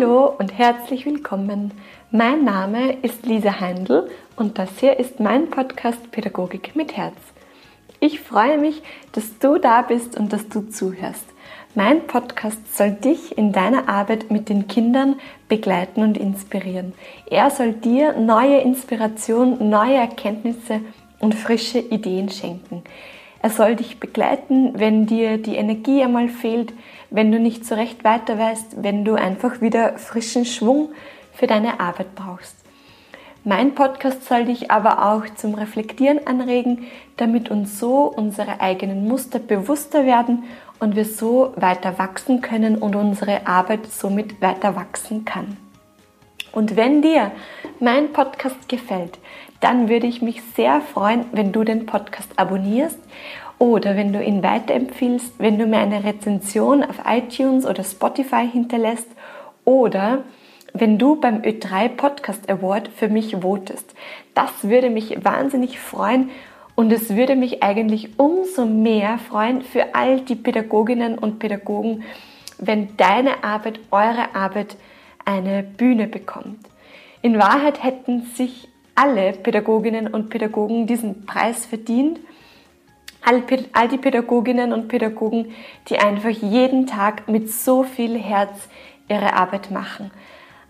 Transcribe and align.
Hallo 0.00 0.34
und 0.38 0.56
herzlich 0.56 1.04
willkommen. 1.04 1.72
Mein 2.10 2.42
Name 2.42 2.92
ist 3.02 3.26
Lisa 3.26 3.60
Heindl 3.60 4.08
und 4.34 4.58
das 4.58 4.70
hier 4.78 4.98
ist 4.98 5.20
mein 5.20 5.50
Podcast 5.50 6.10
Pädagogik 6.10 6.74
mit 6.74 6.96
Herz. 6.96 7.16
Ich 7.98 8.20
freue 8.20 8.56
mich, 8.56 8.82
dass 9.12 9.38
du 9.40 9.58
da 9.58 9.82
bist 9.82 10.16
und 10.16 10.32
dass 10.32 10.48
du 10.48 10.62
zuhörst. 10.62 11.26
Mein 11.74 12.06
Podcast 12.06 12.74
soll 12.74 12.92
dich 12.92 13.36
in 13.36 13.52
deiner 13.52 13.90
Arbeit 13.90 14.30
mit 14.30 14.48
den 14.48 14.68
Kindern 14.68 15.16
begleiten 15.50 16.02
und 16.02 16.16
inspirieren. 16.16 16.94
Er 17.28 17.50
soll 17.50 17.72
dir 17.72 18.18
neue 18.18 18.58
Inspiration, 18.60 19.68
neue 19.68 19.96
Erkenntnisse 19.96 20.80
und 21.18 21.34
frische 21.34 21.78
Ideen 21.78 22.30
schenken. 22.30 22.84
Er 23.42 23.50
soll 23.50 23.76
dich 23.76 24.00
begleiten, 24.00 24.78
wenn 24.78 25.06
dir 25.06 25.38
die 25.38 25.56
Energie 25.56 26.02
einmal 26.02 26.28
fehlt, 26.28 26.72
wenn 27.10 27.32
du 27.32 27.38
nicht 27.38 27.66
so 27.66 27.74
recht 27.74 28.04
weiter 28.04 28.38
weißt, 28.38 28.82
wenn 28.82 29.04
du 29.04 29.14
einfach 29.14 29.60
wieder 29.60 29.98
frischen 29.98 30.44
Schwung 30.44 30.90
für 31.32 31.46
deine 31.46 31.80
Arbeit 31.80 32.14
brauchst. 32.14 32.56
Mein 33.42 33.74
Podcast 33.74 34.26
soll 34.28 34.44
dich 34.44 34.70
aber 34.70 35.12
auch 35.12 35.24
zum 35.34 35.54
Reflektieren 35.54 36.26
anregen, 36.26 36.86
damit 37.16 37.50
uns 37.50 37.78
so 37.78 38.02
unsere 38.04 38.60
eigenen 38.60 39.08
Muster 39.08 39.38
bewusster 39.38 40.04
werden 40.04 40.44
und 40.78 40.94
wir 40.94 41.06
so 41.06 41.54
weiter 41.56 41.98
wachsen 41.98 42.42
können 42.42 42.76
und 42.76 42.94
unsere 42.94 43.46
Arbeit 43.46 43.86
somit 43.86 44.42
weiter 44.42 44.76
wachsen 44.76 45.24
kann. 45.24 45.56
Und 46.52 46.76
wenn 46.76 47.00
dir 47.00 47.30
mein 47.78 48.12
Podcast 48.12 48.68
gefällt, 48.68 49.18
dann 49.60 49.88
würde 49.88 50.06
ich 50.06 50.20
mich 50.20 50.42
sehr 50.56 50.80
freuen, 50.80 51.24
wenn 51.32 51.52
du 51.52 51.64
den 51.64 51.86
Podcast 51.86 52.28
abonnierst 52.36 52.98
oder 53.60 53.94
wenn 53.94 54.12
du 54.12 54.24
ihn 54.24 54.42
weiterempfiehlst, 54.42 55.34
wenn 55.38 55.58
du 55.58 55.66
mir 55.66 55.78
eine 55.78 56.02
Rezension 56.02 56.82
auf 56.82 57.02
iTunes 57.06 57.66
oder 57.66 57.84
Spotify 57.84 58.48
hinterlässt 58.50 59.06
oder 59.66 60.24
wenn 60.72 60.98
du 60.98 61.16
beim 61.16 61.42
Ö3 61.42 61.90
Podcast 61.90 62.48
Award 62.50 62.88
für 62.88 63.08
mich 63.08 63.36
votest. 63.36 63.94
Das 64.34 64.50
würde 64.62 64.88
mich 64.88 65.22
wahnsinnig 65.22 65.78
freuen 65.78 66.30
und 66.74 66.90
es 66.90 67.14
würde 67.14 67.36
mich 67.36 67.62
eigentlich 67.62 68.18
umso 68.18 68.64
mehr 68.64 69.18
freuen 69.18 69.60
für 69.60 69.94
all 69.94 70.22
die 70.22 70.36
Pädagoginnen 70.36 71.18
und 71.18 71.38
Pädagogen, 71.38 72.04
wenn 72.58 72.96
deine 72.96 73.44
Arbeit, 73.44 73.78
eure 73.90 74.34
Arbeit 74.34 74.76
eine 75.26 75.62
Bühne 75.62 76.06
bekommt. 76.06 76.60
In 77.20 77.38
Wahrheit 77.38 77.84
hätten 77.84 78.22
sich 78.22 78.68
alle 78.94 79.32
Pädagoginnen 79.32 80.06
und 80.06 80.30
Pädagogen 80.30 80.86
diesen 80.86 81.26
Preis 81.26 81.66
verdient 81.66 82.20
all, 83.22 83.42
all 83.72 83.88
die 83.88 83.98
Pädagoginnen 83.98 84.72
und 84.72 84.88
Pädagogen, 84.88 85.52
die 85.88 85.98
einfach 85.98 86.30
jeden 86.30 86.86
Tag 86.86 87.28
mit 87.28 87.50
so 87.50 87.82
viel 87.82 88.18
Herz 88.18 88.68
ihre 89.08 89.34
Arbeit 89.34 89.70
machen. 89.70 90.10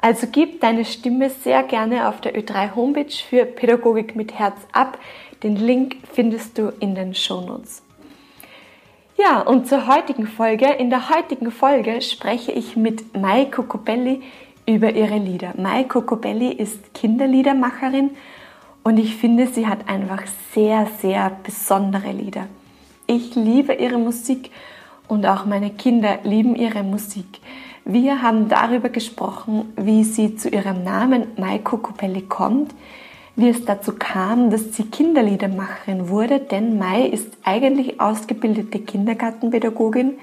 Also 0.00 0.26
gib 0.30 0.60
deine 0.60 0.84
Stimme 0.84 1.28
sehr 1.28 1.62
gerne 1.62 2.08
auf 2.08 2.20
der 2.20 2.34
Ö3 2.34 2.74
Homepage 2.74 3.12
für 3.28 3.44
Pädagogik 3.44 4.16
mit 4.16 4.38
Herz 4.38 4.56
ab. 4.72 4.98
Den 5.42 5.56
Link 5.56 5.96
findest 6.12 6.56
du 6.56 6.72
in 6.80 6.94
den 6.94 7.14
Shownotes. 7.14 7.82
Ja, 9.18 9.42
und 9.42 9.68
zur 9.68 9.86
heutigen 9.86 10.26
Folge. 10.26 10.66
In 10.66 10.88
der 10.88 11.10
heutigen 11.10 11.50
Folge 11.50 12.00
spreche 12.00 12.52
ich 12.52 12.76
mit 12.76 13.14
Mai 13.14 13.44
Cocobelli 13.44 14.22
über 14.66 14.92
ihre 14.94 15.18
Lieder. 15.18 15.52
Mai 15.58 15.84
Cocobelli 15.84 16.50
ist 16.50 16.94
Kinderliedermacherin 16.94 18.16
und 18.82 18.98
ich 18.98 19.16
finde, 19.16 19.46
sie 19.46 19.66
hat 19.66 19.88
einfach 19.88 20.22
sehr, 20.54 20.86
sehr 21.00 21.30
besondere 21.42 22.12
Lieder. 22.12 22.46
Ich 23.06 23.34
liebe 23.34 23.74
ihre 23.74 23.98
Musik 23.98 24.50
und 25.08 25.26
auch 25.26 25.44
meine 25.44 25.70
Kinder 25.70 26.18
lieben 26.22 26.54
ihre 26.54 26.82
Musik. 26.82 27.40
Wir 27.84 28.22
haben 28.22 28.48
darüber 28.48 28.88
gesprochen, 28.88 29.72
wie 29.76 30.04
sie 30.04 30.36
zu 30.36 30.48
ihrem 30.48 30.84
Namen 30.84 31.26
Maiko 31.36 31.78
Kupelli 31.78 32.22
kommt, 32.22 32.72
wie 33.36 33.48
es 33.48 33.64
dazu 33.64 33.92
kam, 33.98 34.50
dass 34.50 34.74
sie 34.76 34.84
Kinderliedermacherin 34.84 36.08
wurde, 36.08 36.38
denn 36.38 36.78
Mai 36.78 37.06
ist 37.06 37.36
eigentlich 37.42 38.00
ausgebildete 38.00 38.78
Kindergartenpädagogin. 38.78 40.18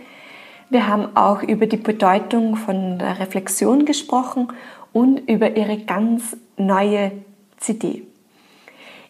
Wir 0.70 0.88
haben 0.88 1.16
auch 1.16 1.44
über 1.44 1.66
die 1.66 1.78
Bedeutung 1.78 2.56
von 2.56 3.00
der 3.00 3.20
Reflexion 3.20 3.86
gesprochen 3.86 4.50
und 4.94 5.18
über 5.30 5.56
ihre 5.58 5.78
ganz 5.78 6.38
neue 6.58 7.12
CD. 7.58 8.07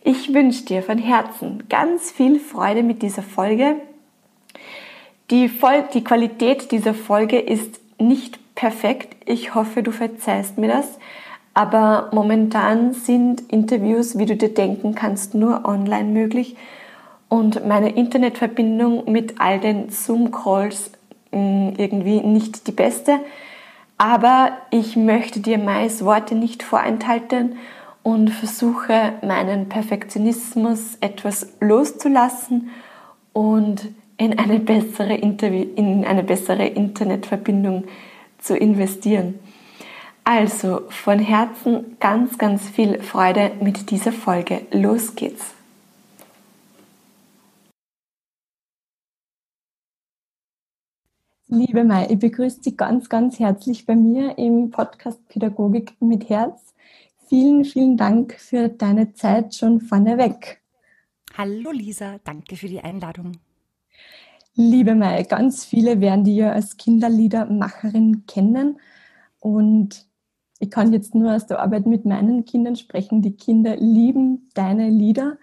Ich 0.10 0.34
wünsche 0.34 0.64
dir 0.64 0.84
von 0.84 1.00
Herzen 1.00 1.66
ganz 1.68 2.12
viel 2.12 2.40
Freude 2.40 2.82
mit 2.82 3.02
dieser 3.02 3.22
Folge. 3.22 3.76
Die, 5.30 5.50
Vol 5.50 5.84
die 5.94 6.02
Qualität 6.02 6.72
dieser 6.72 6.94
Folge 6.94 7.38
ist 7.38 7.82
nicht 8.00 8.40
perfekt. 8.56 9.18
Ich 9.26 9.54
hoffe, 9.54 9.84
du 9.84 9.92
verzeihst 9.92 10.58
mir 10.58 10.70
das. 10.70 10.98
Aber 11.54 12.10
momentan 12.14 12.94
sind 12.94 13.52
Interviews, 13.52 14.18
wie 14.18 14.26
du 14.26 14.38
dir 14.38 14.54
denken 14.54 14.96
kannst, 14.96 15.36
nur 15.36 15.66
online 15.66 16.10
möglich. 16.10 16.56
Und 17.28 17.68
meine 17.68 17.90
Internetverbindung 17.90 19.12
mit 19.12 19.42
all 19.42 19.60
den 19.60 19.90
Zoom-Calls 19.90 20.90
mm, 21.32 21.72
irgendwie 21.76 22.22
nicht 22.22 22.66
die 22.68 22.72
beste. 22.72 23.20
Aber 23.98 24.54
ich 24.72 24.96
möchte 24.96 25.42
dir 25.42 25.58
meist 25.58 26.06
Worte 26.06 26.34
nicht 26.34 26.64
vorenthalten 26.64 27.58
und 28.08 28.30
versuche 28.30 29.16
meinen 29.22 29.68
Perfektionismus 29.68 30.96
etwas 31.02 31.46
loszulassen 31.60 32.70
und 33.34 33.90
in 34.16 34.40
eine 34.40 34.62
bessere, 34.62 35.16
Interview 35.16 35.66
in 35.76 36.06
eine 36.06 36.24
bessere 36.24 36.68
Internetverbindung 36.68 37.84
zu 38.38 38.56
investieren. 38.56 39.38
Also 40.24 40.84
von 40.88 41.20
Herzen 41.20 41.98
ganz, 42.00 42.38
ganz 42.38 42.70
viel 42.70 43.02
Freude 43.02 43.52
mit 43.60 43.92
dieser 43.92 44.14
Folge. 44.14 44.62
Los 44.72 45.14
geht's! 45.16 45.54
Liebe 51.50 51.84
Mai, 51.84 52.08
ich 52.10 52.20
begrüße 52.20 52.62
dich 52.62 52.78
ganz, 52.78 53.10
ganz 53.10 53.38
herzlich 53.38 53.86
bei 53.86 53.98
mir 53.98 54.38
im 54.38 54.72
Podcast 54.72 55.28
Pädagogik 55.28 55.92
mit 56.00 56.30
Herz. 56.30 56.68
Vielen, 57.30 57.66
vielen 57.66 57.98
Dank 57.98 58.34
für 58.40 58.70
deine 58.70 59.14
Zeit 59.14 59.54
schon 59.54 59.82
vorneweg. 59.82 60.62
Hallo 61.38 61.72
Lisa, 61.72 62.20
danke 62.24 62.56
für 62.56 62.70
die 62.70 62.80
Einladung. 62.80 63.34
Liebe 64.56 64.96
Mai, 64.96 65.24
ganz 65.24 65.66
viele 65.66 66.00
werden 66.00 66.24
dich 66.24 66.38
ja 66.38 66.54
als 66.54 66.78
Kinderliedermacherin 66.78 68.26
kennen 68.28 68.80
und 69.40 70.08
ich 70.60 70.72
kann 70.72 70.94
jetzt 70.94 71.16
nur 71.16 71.36
aus 71.36 71.46
der 71.46 71.60
Arbeit 71.60 71.86
mit 71.86 72.06
meinen 72.06 72.46
Kindern 72.46 72.76
sprechen. 72.76 73.22
Die 73.22 73.36
Kinder 73.36 73.76
lieben 73.76 74.50
deine 74.54 74.90
Lieder. 74.90 75.38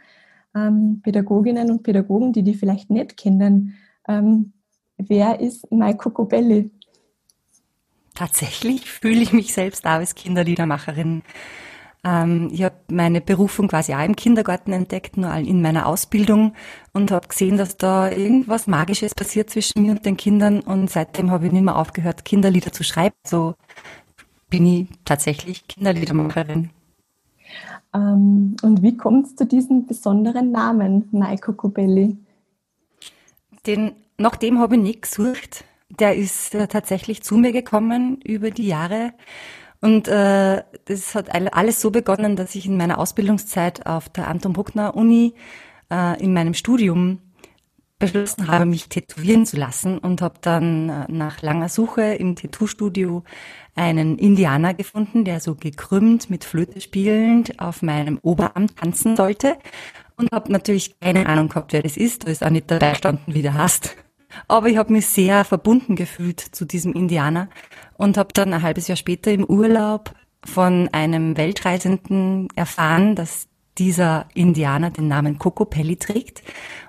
Ähm, 0.55 1.01
Pädagoginnen 1.03 1.71
und 1.71 1.83
Pädagogen, 1.83 2.33
die 2.33 2.43
die 2.43 2.55
vielleicht 2.55 2.91
nicht 2.91 3.17
kennen. 3.17 3.77
Ähm, 4.09 4.55
wer 4.97 5.39
ist 5.39 5.71
Maiko 5.71 6.11
Cobelli? 6.11 6.71
Tatsächlich 8.15 8.91
fühle 8.91 9.21
ich 9.21 9.33
mich 9.33 9.53
selbst 9.53 9.85
auch 9.87 9.91
als 9.91 10.15
Kinderliedermacherin. 10.15 11.23
Ähm, 12.05 12.51
ich 12.53 12.63
habe 12.63 12.77
meine 12.91 13.21
Berufung 13.21 13.69
quasi 13.69 13.95
auch 13.95 14.05
im 14.05 14.15
Kindergarten 14.15 14.73
entdeckt, 14.73 15.17
nur 15.17 15.35
in 15.35 15.63
meiner 15.63 15.87
Ausbildung 15.87 16.55
und 16.93 17.11
habe 17.11 17.29
gesehen, 17.29 17.57
dass 17.57 17.77
da 17.77 18.11
irgendwas 18.11 18.67
Magisches 18.67 19.15
passiert 19.15 19.51
zwischen 19.51 19.83
mir 19.83 19.93
und 19.93 20.05
den 20.05 20.17
Kindern 20.17 20.61
und 20.61 20.91
seitdem 20.91 21.31
habe 21.31 21.47
ich 21.47 21.53
nicht 21.53 21.65
mehr 21.65 21.77
aufgehört, 21.77 22.25
Kinderlieder 22.25 22.73
zu 22.73 22.85
schreiben. 22.85 23.17
So 23.27 23.55
bin 24.51 24.67
ich 24.67 24.89
tatsächlich 25.05 25.67
Kinderliedermacherin. 25.67 26.71
Ähm, 27.95 28.57
und 28.63 28.83
wie 28.83 28.97
kommt 28.97 29.27
es 29.27 29.37
zu 29.37 29.47
diesem 29.47 29.87
besonderen 29.87 30.51
Namen, 30.51 31.09
Maiko 31.13 31.53
Cobelli? 31.55 32.17
Den, 33.67 33.93
nach 34.19 34.37
dem 34.37 34.59
habe 34.59 34.77
ich 34.77 34.83
nicht 34.83 35.03
gesucht. 35.03 35.65
Der 35.89 36.17
ist 36.17 36.55
äh, 36.55 36.67
tatsächlich 36.67 37.23
zu 37.23 37.37
mir 37.37 37.53
gekommen 37.53 38.21
über 38.23 38.51
die 38.51 38.67
Jahre. 38.67 39.13
Und 39.85 40.09
äh, 40.09 40.63
das 40.87 41.15
hat 41.15 41.35
alles 41.35 41.83
so 41.83 41.91
begonnen, 41.91 42.37
dass 42.37 42.55
ich 42.55 42.65
in 42.65 42.79
meiner 42.79 42.97
Ausbildungszeit 42.97 43.85
auf 43.85 44.09
der 44.09 44.29
Anton 44.29 44.55
Bruckner 44.55 44.97
Uni 44.97 45.35
äh, 45.93 46.19
in 46.23 46.33
meinem 46.33 46.55
Studium 46.55 47.19
beschlossen 47.99 48.49
habe, 48.49 48.65
mich 48.65 48.89
tätowieren 48.89 49.45
zu 49.45 49.59
lassen 49.59 49.99
und 49.99 50.23
habe 50.23 50.37
dann 50.41 50.89
äh, 50.89 51.13
nach 51.13 51.43
langer 51.43 51.69
Suche 51.69 52.15
im 52.15 52.35
Tattoo-Studio 52.35 53.25
einen 53.75 54.17
Indianer 54.17 54.73
gefunden, 54.73 55.27
der 55.27 55.41
so 55.41 55.55
gekrümmt 55.55 56.31
mit 56.31 56.45
Flöte 56.45 56.81
spielend 56.81 57.61
auf 57.61 57.83
meinem 57.83 58.19
Oberarm 58.23 58.75
tanzen 58.75 59.17
sollte 59.17 59.59
und 60.17 60.33
habe 60.33 60.51
natürlich 60.51 60.99
keine 60.99 61.27
Ahnung 61.27 61.51
gehabt, 61.51 61.75
wer 61.75 61.83
das 61.83 61.99
ist. 61.99 62.27
Da 62.27 62.31
ist 62.31 62.43
auch 62.43 62.49
nicht 62.49 62.71
dabei 62.71 62.95
standen, 62.95 63.35
wie 63.35 63.43
der 63.43 63.53
hast. 63.53 63.95
Aber 64.49 64.69
ich 64.69 64.77
habe 64.77 64.93
mich 64.93 65.07
sehr 65.07 65.45
verbunden 65.45 65.97
gefühlt 65.97 66.41
zu 66.41 66.65
diesem 66.65 66.93
Indianer 66.93 67.49
und 67.97 68.17
habe 68.17 68.33
dann 68.33 68.53
ein 68.53 68.63
halbes 68.63 68.89
Jahr 68.89 68.97
später 68.97 69.31
im 69.31 69.45
Urlaub 69.45 70.15
von 70.45 70.89
einem 70.93 71.37
Weltreisenden 71.37 72.49
erfahren, 72.55 73.15
dass 73.15 73.49
dieser 73.79 74.27
Indianer 74.35 74.91
den 74.91 75.09
Namen 75.09 75.39
Coco 75.39 75.65
Pelli 75.65 75.97
trägt. 75.97 76.43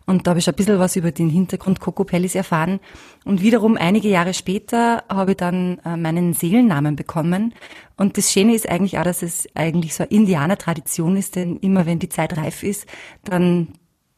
Und 0.06 0.28
da 0.28 0.32
habe 0.32 0.40
ich 0.40 0.48
ein 0.48 0.54
bisschen 0.54 0.78
was 0.78 0.96
über 0.96 1.12
den 1.12 1.30
Hintergrund 1.30 1.80
Coco 1.80 2.04
Pellis 2.04 2.36
erfahren. 2.36 2.80
Und 3.24 3.42
wiederum 3.42 3.76
einige 3.76 4.08
Jahre 4.08 4.34
später 4.34 5.04
habe 5.10 5.32
ich 5.32 5.38
dann 5.38 5.80
äh, 5.84 5.98
meinen 5.98 6.34
Seelennamen 6.34 6.96
bekommen. 6.96 7.56
Und 7.98 8.18
das 8.18 8.32
Schöne 8.32 8.54
ist 8.54 8.70
eigentlich 8.70 9.00
auch, 9.00 9.04
dass 9.04 9.24
es 9.24 9.48
eigentlich 9.56 9.96
so 9.96 10.04
eine 10.04 10.12
Indianer-Tradition 10.12 11.18
ist, 11.18 11.36
denn 11.36 11.58
immer 11.58 11.88
wenn 11.88 11.98
die 11.98 12.10
Zeit 12.10 12.38
reif 12.38 12.62
ist, 12.62 12.86
dann 13.24 13.70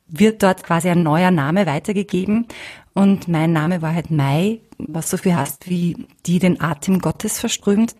wird 0.07 0.43
dort 0.43 0.63
quasi 0.63 0.89
ein 0.89 1.03
neuer 1.03 1.31
Name 1.31 1.65
weitergegeben. 1.65 2.47
Und 2.93 3.27
mein 3.27 3.53
Name 3.53 3.81
war 3.81 3.93
halt 3.93 4.09
Mai, 4.09 4.61
was 4.77 5.09
so 5.09 5.17
viel 5.17 5.35
heißt 5.35 5.69
wie 5.69 6.07
die 6.25 6.39
den 6.39 6.61
Atem 6.61 6.99
Gottes 6.99 7.39
verströmt. 7.39 7.95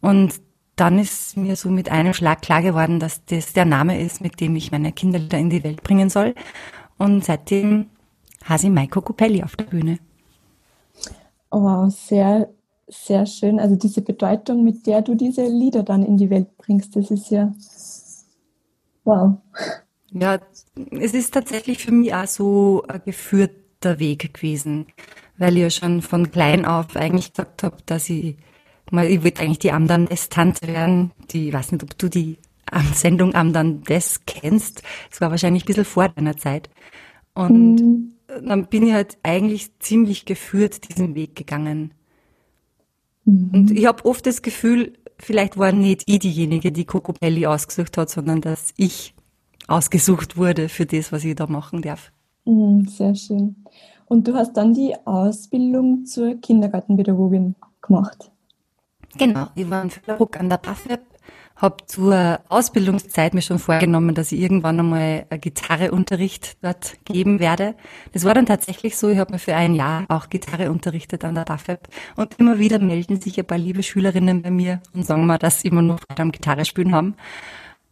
Und 0.00 0.40
dann 0.76 0.98
ist 0.98 1.36
mir 1.36 1.56
so 1.56 1.70
mit 1.70 1.90
einem 1.90 2.14
Schlag 2.14 2.42
klar 2.42 2.62
geworden, 2.62 2.98
dass 2.98 3.24
das 3.24 3.52
der 3.52 3.64
Name 3.64 4.00
ist, 4.00 4.20
mit 4.20 4.40
dem 4.40 4.56
ich 4.56 4.72
meine 4.72 4.92
Kinder 4.92 5.20
wieder 5.20 5.38
in 5.38 5.50
die 5.50 5.64
Welt 5.64 5.82
bringen 5.82 6.10
soll. 6.10 6.34
Und 6.98 7.24
seitdem 7.24 7.86
hase 8.44 8.66
ich 8.66 8.72
Maiko 8.72 9.00
Copelli 9.00 9.42
auf 9.42 9.56
der 9.56 9.64
Bühne. 9.64 9.98
Wow, 11.50 11.92
sehr, 11.92 12.48
sehr 12.88 13.26
schön. 13.26 13.60
Also 13.60 13.76
diese 13.76 14.02
Bedeutung, 14.02 14.64
mit 14.64 14.86
der 14.86 15.02
du 15.02 15.14
diese 15.14 15.46
Lieder 15.46 15.84
dann 15.84 16.02
in 16.02 16.16
die 16.16 16.30
Welt 16.30 16.56
bringst, 16.58 16.96
das 16.96 17.10
ist 17.10 17.30
ja 17.30 17.52
wow. 19.04 19.34
Ja, 20.14 20.38
es 20.90 21.12
ist 21.12 21.34
tatsächlich 21.34 21.84
für 21.84 21.92
mich 21.92 22.14
auch 22.14 22.26
so 22.26 22.84
ein 22.88 23.02
geführter 23.04 23.98
Weg 23.98 24.32
gewesen, 24.32 24.86
weil 25.38 25.56
ich 25.56 25.62
ja 25.62 25.70
schon 25.70 26.02
von 26.02 26.30
klein 26.30 26.64
auf 26.64 26.96
eigentlich 26.96 27.32
gesagt 27.32 27.62
habe, 27.62 27.76
dass 27.84 28.08
ich 28.08 28.36
ich 28.92 29.24
würde 29.24 29.40
eigentlich 29.40 29.58
die 29.58 29.72
Amdan-Des-Tante 29.72 30.68
werden. 30.68 31.10
Die, 31.30 31.48
ich 31.48 31.54
weiß 31.54 31.72
nicht, 31.72 31.82
ob 31.82 31.98
du 31.98 32.08
die 32.08 32.38
Sendung 32.94 33.34
Amdan-Des 33.34 34.20
kennst. 34.26 34.82
Das 35.10 35.20
war 35.20 35.30
wahrscheinlich 35.30 35.64
ein 35.64 35.66
bisschen 35.66 35.84
vor 35.84 36.08
deiner 36.08 36.36
Zeit. 36.36 36.70
Und 37.34 37.76
mhm. 37.76 38.12
dann 38.46 38.66
bin 38.66 38.86
ich 38.86 38.92
halt 38.92 39.18
eigentlich 39.22 39.78
ziemlich 39.80 40.26
geführt 40.26 40.88
diesen 40.88 41.14
Weg 41.14 41.34
gegangen. 41.34 41.92
Mhm. 43.24 43.50
Und 43.52 43.70
ich 43.70 43.86
habe 43.86 44.04
oft 44.04 44.26
das 44.26 44.42
Gefühl, 44.42 44.92
vielleicht 45.18 45.56
war 45.56 45.72
nicht 45.72 46.02
ich 46.06 46.20
diejenige, 46.20 46.70
die 46.70 46.84
Coco 46.84 47.12
Belli 47.12 47.46
ausgesucht 47.46 47.96
hat, 47.96 48.10
sondern 48.10 48.40
dass 48.40 48.72
ich 48.76 49.14
ausgesucht 49.68 50.36
wurde 50.36 50.68
für 50.68 50.86
das, 50.86 51.12
was 51.12 51.24
ich 51.24 51.34
da 51.34 51.46
machen 51.46 51.82
darf. 51.82 52.12
Mhm, 52.44 52.86
sehr 52.86 53.14
schön. 53.14 53.56
Und 54.06 54.28
du 54.28 54.34
hast 54.34 54.54
dann 54.54 54.74
die 54.74 54.94
Ausbildung 55.04 56.04
zur 56.04 56.34
Kindergartenpädagogin 56.40 57.54
gemacht. 57.80 58.30
Genau, 59.16 59.48
ich 59.54 59.68
war 59.70 59.82
in 59.82 59.90
Füllerruck 59.90 60.38
an 60.38 60.48
der 60.48 60.58
BAföG, 60.58 61.00
habe 61.56 61.76
zur 61.86 62.40
Ausbildungszeit 62.48 63.32
mir 63.32 63.42
schon 63.42 63.60
vorgenommen, 63.60 64.14
dass 64.14 64.32
ich 64.32 64.40
irgendwann 64.40 64.80
einmal 64.80 65.26
Gitarreunterricht 65.40 66.58
dort 66.62 66.96
geben 67.04 67.38
werde. 67.38 67.76
Das 68.12 68.24
war 68.24 68.34
dann 68.34 68.46
tatsächlich 68.46 68.96
so, 68.96 69.08
ich 69.08 69.18
habe 69.18 69.32
mir 69.32 69.38
für 69.38 69.54
ein 69.54 69.74
Jahr 69.74 70.04
auch 70.08 70.28
Gitarre 70.28 70.70
unterrichtet 70.70 71.24
an 71.24 71.36
der 71.36 71.44
BAföG 71.44 71.78
und 72.16 72.34
immer 72.38 72.58
wieder 72.58 72.80
melden 72.80 73.20
sich 73.20 73.38
ein 73.38 73.46
paar 73.46 73.58
liebe 73.58 73.84
Schülerinnen 73.84 74.42
bei 74.42 74.50
mir 74.50 74.80
und 74.92 75.06
sagen 75.06 75.26
mir, 75.26 75.38
dass 75.38 75.60
sie 75.60 75.68
immer 75.68 75.82
noch 75.82 76.00
Freude 76.00 76.22
am 76.22 76.32
Gitarre 76.32 76.64
spielen 76.64 76.92
haben. 76.92 77.14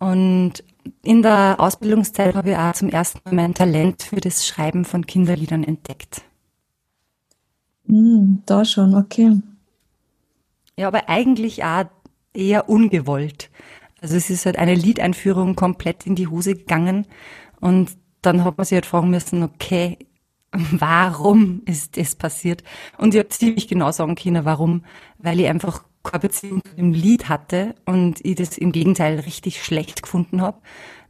Und 0.02 0.64
in 1.04 1.22
der 1.22 1.54
Ausbildungszeit 1.58 2.34
habe 2.34 2.50
ich 2.50 2.56
auch 2.56 2.72
zum 2.72 2.88
ersten 2.88 3.20
Mal 3.24 3.34
mein 3.36 3.54
Talent 3.54 4.02
für 4.02 4.20
das 4.20 4.44
Schreiben 4.44 4.84
von 4.84 5.06
Kinderliedern 5.06 5.62
entdeckt. 5.62 6.22
Mm, 7.84 8.38
da 8.44 8.64
schon, 8.64 8.96
okay. 8.96 9.38
Ja, 10.76 10.88
aber 10.88 11.08
eigentlich 11.08 11.62
auch 11.62 11.84
eher 12.34 12.68
ungewollt. 12.68 13.48
Also 14.00 14.16
es 14.16 14.28
ist 14.28 14.44
halt 14.44 14.58
eine 14.58 14.74
Liedeinführung 14.74 15.54
komplett 15.54 16.04
in 16.04 16.16
die 16.16 16.26
Hose 16.26 16.56
gegangen 16.56 17.06
und 17.60 17.92
dann 18.22 18.42
hat 18.42 18.58
man 18.58 18.64
sich 18.64 18.74
halt 18.74 18.86
fragen 18.86 19.10
müssen, 19.10 19.44
okay, 19.44 19.98
warum 20.52 21.62
ist 21.64 21.96
das 21.96 22.16
passiert? 22.16 22.64
Und 22.98 23.14
ich 23.14 23.20
habe 23.20 23.28
ziemlich 23.28 23.68
genau 23.68 23.92
sagen 23.92 24.16
können, 24.16 24.44
warum. 24.44 24.84
Weil 25.18 25.38
ich 25.38 25.46
einfach 25.46 25.84
Beziehung 26.20 26.62
zu 26.64 26.74
dem 26.74 26.92
Lied 26.92 27.28
hatte 27.28 27.74
und 27.84 28.24
ich 28.24 28.36
das 28.36 28.58
im 28.58 28.72
Gegenteil 28.72 29.20
richtig 29.20 29.62
schlecht 29.62 30.02
gefunden 30.02 30.42
habe. 30.42 30.58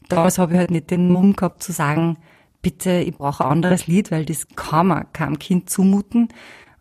Damals 0.08 0.38
habe 0.38 0.52
ich 0.52 0.58
halt 0.58 0.70
nicht 0.70 0.90
den 0.90 1.10
Mumm 1.10 1.34
gehabt 1.34 1.62
zu 1.62 1.72
sagen, 1.72 2.18
bitte, 2.60 3.00
ich 3.00 3.16
brauche 3.16 3.44
ein 3.44 3.50
anderes 3.50 3.86
Lied, 3.86 4.10
weil 4.10 4.24
das 4.24 4.46
kann 4.54 4.88
man 4.88 5.12
keinem 5.12 5.38
Kind 5.38 5.70
zumuten. 5.70 6.28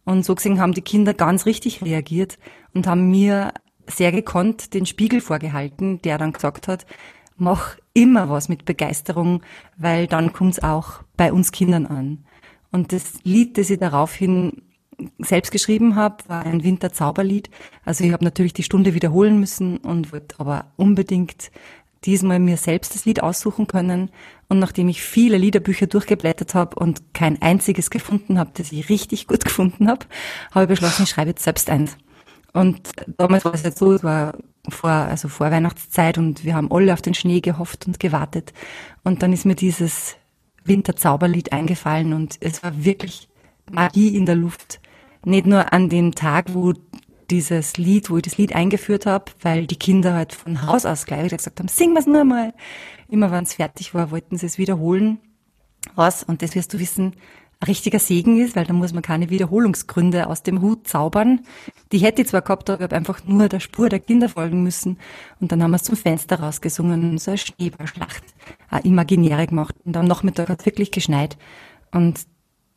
Und 0.04 0.26
so 0.26 0.36
gesehen 0.36 0.60
haben 0.60 0.74
die 0.74 0.82
Kinder 0.82 1.14
ganz 1.14 1.46
richtig 1.46 1.84
reagiert 1.84 2.38
und 2.74 2.88
haben 2.88 3.10
mir 3.10 3.54
sehr 3.88 4.12
gekonnt 4.12 4.74
den 4.74 4.86
Spiegel 4.86 5.22
vorgehalten, 5.22 6.02
der 6.02 6.18
dann 6.18 6.34
gesagt 6.34 6.68
hat, 6.68 6.86
mach 7.38 7.78
immer 7.94 8.30
was 8.30 8.50
mit 8.50 8.66
Begeisterung, 8.66 9.42
weil 9.78 10.08
dann 10.08 10.34
kommt's 10.34 10.62
auch 10.62 11.04
bei 11.18 11.34
uns 11.34 11.52
Kindern 11.52 11.86
an. 11.86 12.26
Und 12.72 12.94
das 12.94 13.24
Lied, 13.24 13.58
das 13.58 13.70
ich 13.70 13.80
daraufhin 13.80 14.62
selbst 15.20 15.52
geschrieben 15.52 15.96
habe, 15.96 16.18
war 16.28 16.46
ein 16.46 16.64
Winterzauberlied. 16.64 17.50
Also 17.86 18.04
ich 18.04 18.12
habe 18.12 18.24
natürlich 18.24 18.54
die 18.54 18.64
Stunde 18.64 18.94
wiederholen 18.94 19.40
müssen 19.40 19.78
und 19.78 20.12
wollte 20.12 20.36
aber 20.40 20.72
unbedingt 20.78 21.52
diesmal 22.06 22.40
mir 22.40 22.58
selbst 22.58 22.96
das 22.96 23.06
Lied 23.06 23.22
aussuchen 23.22 23.68
können. 23.68 24.10
Und 24.48 24.60
nachdem 24.60 24.90
ich 24.90 25.02
viele 25.02 25.38
Liederbücher 25.38 25.88
durchgeblättert 25.88 26.56
habe 26.56 26.78
und 26.78 27.14
kein 27.14 27.42
einziges 27.42 27.90
gefunden 27.90 28.40
habe, 28.40 28.52
das 28.54 28.72
ich 28.72 28.90
richtig 28.90 29.28
gut 29.28 29.46
gefunden 29.46 29.88
habe, 29.88 30.06
habe 30.52 30.66
ich 30.66 30.70
beschlossen, 30.70 31.04
ich 31.04 31.10
schreibe 31.10 31.30
jetzt 31.30 31.44
selbst 31.44 31.70
eins. 31.70 31.98
Und 32.54 32.92
damals 33.18 33.46
war 33.46 33.54
es 33.54 33.64
jetzt 33.64 33.78
so, 33.78 33.94
es 33.94 34.04
war 34.04 34.34
vor, 34.68 34.90
also 34.90 35.30
vor 35.30 35.52
Weihnachtszeit 35.52 36.18
und 36.18 36.44
wir 36.44 36.56
haben 36.56 36.72
alle 36.72 36.94
auf 36.94 37.02
den 37.02 37.14
Schnee 37.14 37.40
gehofft 37.40 37.88
und 37.88 38.00
gewartet. 38.00 38.54
Und 39.04 39.24
dann 39.24 39.32
ist 39.32 39.46
mir 39.46 39.56
dieses 39.56 40.18
Winterzauberlied 40.66 41.54
eingefallen 41.54 42.14
und 42.14 42.38
es 42.42 42.62
war 42.62 42.84
wirklich 42.84 43.30
Magie 43.72 44.16
in 44.16 44.26
der 44.26 44.36
Luft. 44.36 44.80
Nicht 45.24 45.46
nur 45.46 45.72
an 45.72 45.90
dem 45.90 46.16
Tag, 46.16 46.54
wo 46.54 46.74
dieses 47.30 47.78
Lied, 47.78 48.10
wo 48.10 48.18
ich 48.18 48.24
das 48.24 48.38
Lied 48.38 48.54
eingeführt 48.54 49.06
habe, 49.06 49.32
weil 49.42 49.66
die 49.66 49.78
Kinder 49.78 50.14
halt 50.14 50.34
von 50.34 50.66
Haus 50.66 50.86
aus 50.86 51.06
gleich 51.06 51.24
wieder 51.24 51.38
gesagt 51.38 51.60
haben, 51.60 51.70
sing 51.70 51.94
wir's 51.94 52.06
nur 52.06 52.26
mal. 52.26 52.54
Immer 53.08 53.32
wenn 53.32 53.44
es 53.44 53.54
fertig 53.54 53.94
war, 53.94 54.12
wollten 54.12 54.38
sie 54.38 54.46
es 54.46 54.58
wiederholen. 54.58 55.20
Was, 55.96 56.24
und 56.24 56.42
das 56.42 56.56
wirst 56.56 56.74
du 56.74 56.80
wissen, 56.80 57.16
ein 57.62 57.68
richtiger 57.68 58.00
Segen 58.00 58.40
ist, 58.40 58.56
weil 58.56 58.66
da 58.66 58.74
muss 58.74 58.92
man 58.92 59.04
keine 59.04 59.30
Wiederholungsgründe 59.30 60.28
aus 60.28 60.42
dem 60.42 60.62
Hut 60.62 60.88
zaubern. 60.88 61.42
Die 61.92 62.00
hätte 62.00 62.24
ich 62.24 62.28
zwar 62.28 62.42
gehabt, 62.42 62.70
aber 62.70 62.80
ich 62.80 62.84
habe 62.84 62.96
einfach 62.96 63.24
nur 63.26 63.50
der 63.50 63.60
Spur 63.60 63.88
der 63.88 64.00
Kinder 64.00 64.30
folgen 64.30 64.64
müssen. 64.64 64.98
Und 65.40 65.52
dann 65.52 65.62
haben 65.62 65.72
wir 65.72 65.76
es 65.76 65.84
zum 65.84 65.96
Fenster 65.96 66.40
rausgesungen, 66.40 67.18
so 67.20 67.32
eine 67.32 67.38
Schneeballschlacht, 67.38 68.24
eine 68.70 68.84
imaginäre 68.84 69.46
gemacht. 69.46 69.76
Und 69.86 69.96
am 69.96 70.06
Nachmittag 70.06 70.50
hat 70.50 70.62
es 70.62 70.66
wirklich 70.66 70.92
geschneit. 70.92 71.38
Und 71.92 72.22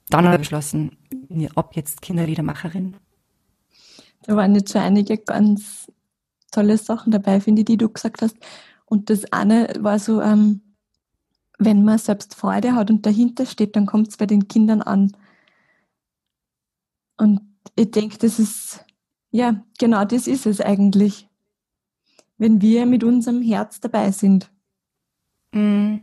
dann 0.08 0.26
habe 0.26 0.36
ich 0.36 0.40
beschlossen, 0.42 0.96
ab 1.54 1.74
jetzt 1.76 2.02
Kinderliedermacherin. 2.02 2.96
Da 4.22 4.36
waren 4.36 4.54
jetzt 4.54 4.72
schon 4.72 4.82
einige 4.82 5.18
ganz 5.18 5.90
tolle 6.50 6.78
Sachen 6.78 7.12
dabei, 7.12 7.40
finde 7.40 7.60
ich, 7.60 7.66
die 7.66 7.76
du 7.76 7.88
gesagt 7.88 8.22
hast. 8.22 8.36
Und 8.86 9.10
das 9.10 9.30
eine 9.32 9.72
war 9.80 9.98
so, 9.98 10.20
ähm, 10.20 10.60
wenn 11.58 11.84
man 11.84 11.98
selbst 11.98 12.34
Freude 12.34 12.74
hat 12.74 12.90
und 12.90 13.06
dahinter 13.06 13.46
steht, 13.46 13.76
dann 13.76 13.86
kommt 13.86 14.08
es 14.08 14.16
bei 14.16 14.26
den 14.26 14.48
Kindern 14.48 14.82
an. 14.82 15.16
Und 17.16 17.40
ich 17.76 17.90
denke, 17.90 18.18
das 18.18 18.38
ist, 18.38 18.84
ja, 19.30 19.64
genau 19.78 20.04
das 20.04 20.26
ist 20.26 20.46
es 20.46 20.60
eigentlich, 20.60 21.28
wenn 22.38 22.60
wir 22.60 22.86
mit 22.86 23.04
unserem 23.04 23.42
Herz 23.42 23.80
dabei 23.80 24.10
sind. 24.10 24.50
Mhm. 25.52 26.02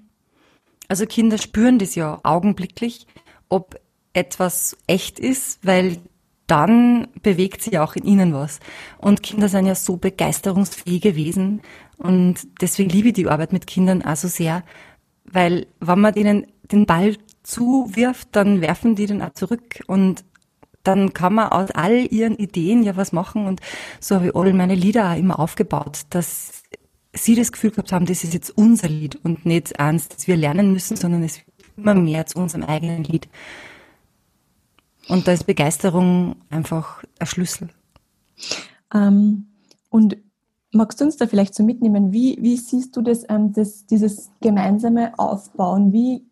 Also 0.87 1.05
Kinder 1.05 1.37
spüren 1.37 1.79
das 1.79 1.95
ja 1.95 2.19
augenblicklich, 2.23 3.07
ob 3.49 3.79
etwas 4.13 4.77
echt 4.87 5.19
ist, 5.19 5.59
weil 5.65 5.97
dann 6.47 7.07
bewegt 7.21 7.61
sich 7.61 7.79
auch 7.79 7.95
in 7.95 8.03
ihnen 8.03 8.33
was. 8.33 8.59
Und 8.97 9.23
Kinder 9.23 9.47
sind 9.47 9.65
ja 9.65 9.75
so 9.75 9.95
begeisterungsfähige 9.97 11.15
Wesen 11.15 11.61
und 11.97 12.47
deswegen 12.59 12.89
liebe 12.89 13.09
ich 13.09 13.13
die 13.13 13.27
Arbeit 13.27 13.53
mit 13.53 13.67
Kindern 13.67 14.01
auch 14.01 14.15
so 14.15 14.27
sehr, 14.27 14.63
weil 15.23 15.67
wenn 15.79 15.99
man 15.99 16.13
denen 16.13 16.47
den 16.63 16.85
Ball 16.85 17.15
zuwirft, 17.43 18.29
dann 18.33 18.59
werfen 18.59 18.95
die 18.95 19.05
den 19.05 19.21
auch 19.21 19.33
zurück 19.33 19.81
und 19.87 20.25
dann 20.83 21.13
kann 21.13 21.35
man 21.35 21.49
aus 21.49 21.71
all 21.71 22.11
ihren 22.11 22.35
Ideen 22.35 22.83
ja 22.83 22.97
was 22.97 23.11
machen 23.11 23.45
und 23.45 23.61
so 23.99 24.15
habe 24.15 24.27
ich 24.27 24.35
all 24.35 24.51
meine 24.53 24.75
Lieder 24.75 25.11
auch 25.11 25.17
immer 25.17 25.39
aufgebaut, 25.39 26.01
dass 26.09 26.63
sie 27.13 27.35
das 27.35 27.51
Gefühl 27.51 27.71
gehabt 27.71 27.91
haben, 27.91 28.05
das 28.05 28.23
ist 28.23 28.33
jetzt 28.33 28.57
unser 28.57 28.89
Lied 28.89 29.17
und 29.23 29.45
nicht 29.45 29.79
eins, 29.79 30.07
das 30.07 30.27
wir 30.27 30.37
lernen 30.37 30.73
müssen, 30.73 30.97
sondern 30.97 31.23
es 31.23 31.37
wird 31.37 31.47
immer 31.77 31.93
mehr 31.93 32.25
zu 32.25 32.39
unserem 32.39 32.63
eigenen 32.63 33.03
Lied. 33.03 33.27
Und 35.07 35.27
da 35.27 35.33
ist 35.33 35.45
Begeisterung 35.45 36.35
einfach 36.49 37.03
ein 37.19 37.27
Schlüssel. 37.27 37.69
Ähm, 38.93 39.47
und 39.89 40.17
magst 40.71 41.01
du 41.01 41.05
uns 41.05 41.17
da 41.17 41.27
vielleicht 41.27 41.55
so 41.55 41.63
mitnehmen? 41.63 42.11
Wie, 42.11 42.37
wie 42.39 42.57
siehst 42.57 42.95
du 42.95 43.01
das, 43.01 43.23
ähm, 43.29 43.53
das, 43.53 43.85
dieses 43.85 44.31
gemeinsame 44.41 45.17
Aufbauen? 45.17 45.91
Wie, 45.91 46.23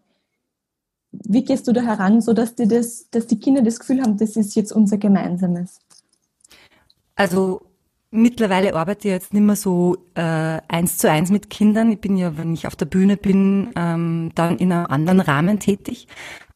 wie 1.12 1.44
gehst 1.44 1.68
du 1.68 1.74
da 1.74 1.82
heran, 1.82 2.22
sodass 2.22 2.56
die, 2.56 2.68
das, 2.68 3.10
dass 3.10 3.28
die 3.28 3.40
Kinder 3.40 3.62
das 3.62 3.80
Gefühl 3.80 4.02
haben, 4.02 4.18
das 4.18 4.36
ist 4.36 4.56
jetzt 4.56 4.72
unser 4.72 4.98
Gemeinsames? 4.98 5.80
Also 7.16 7.62
mittlerweile 8.12 8.74
arbeite 8.76 9.08
ich 9.08 9.14
jetzt 9.14 9.34
nicht 9.34 9.44
mehr 9.44 9.56
so 9.56 9.98
äh, 10.16 10.62
eins 10.68 10.98
zu 10.98 11.12
eins 11.12 11.32
mit 11.32 11.50
Kindern. 11.50 11.92
Ich 11.92 12.00
bin 12.00 12.18
ja, 12.18 12.38
wenn 12.38 12.54
ich 12.54 12.68
auf 12.68 12.76
der 12.76 12.86
Bühne 12.86 13.18
bin, 13.18 13.72
ähm, 13.76 14.32
dann 14.36 14.58
in 14.58 14.72
einem 14.72 14.86
anderen 14.88 15.20
Rahmen 15.20 15.60
tätig. 15.60 16.08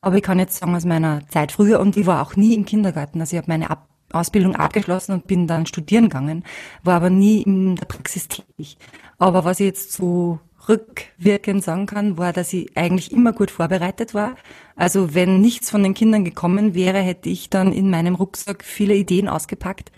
Aber 0.04 0.18
ich 0.18 0.22
kann 0.22 0.38
jetzt 0.38 0.60
sagen, 0.60 0.76
aus 0.76 0.84
meiner 0.84 1.26
Zeit 1.30 1.54
früher, 1.54 1.80
und 1.80 1.96
ich 1.96 2.06
war 2.06 2.22
auch 2.22 2.36
nie 2.36 2.54
im 2.56 2.66
Kindergarten. 2.66 3.22
Also 3.22 3.36
ich 3.36 3.42
habe 3.42 3.50
meine 3.50 3.70
Ab 3.70 3.88
Ausbildung 4.12 4.56
abgeschlossen 4.56 5.14
und 5.14 5.26
bin 5.26 5.48
dann 5.48 5.66
studieren 5.66 6.04
gegangen, 6.04 6.44
war 6.84 6.98
aber 6.98 7.10
nie 7.10 7.42
in 7.42 7.78
der 7.78 7.86
Praxis 7.86 8.28
tätig. 8.28 8.78
Aber 9.18 9.44
was 9.44 9.60
ich 9.60 9.66
jetzt 9.66 9.92
so 9.92 10.40
rückwirkend 10.70 11.64
sagen 11.64 11.88
kann, 11.88 12.18
war, 12.18 12.32
dass 12.32 12.54
ich 12.54 12.78
eigentlich 12.78 13.12
immer 13.12 13.34
gut 13.34 13.50
vorbereitet 13.50 14.14
war. 14.14 14.36
Also 14.76 15.16
wenn 15.16 15.42
nichts 15.42 15.72
von 15.72 15.82
den 15.82 15.96
Kindern 15.96 16.26
gekommen 16.26 16.76
wäre, 16.76 17.00
hätte 17.00 17.30
ich 17.30 17.50
dann 17.50 17.74
in 17.74 17.90
meinem 17.90 18.14
Rucksack 18.14 18.64
viele 18.64 18.94
Ideen 18.94 19.28
ausgepackt. 19.28 19.92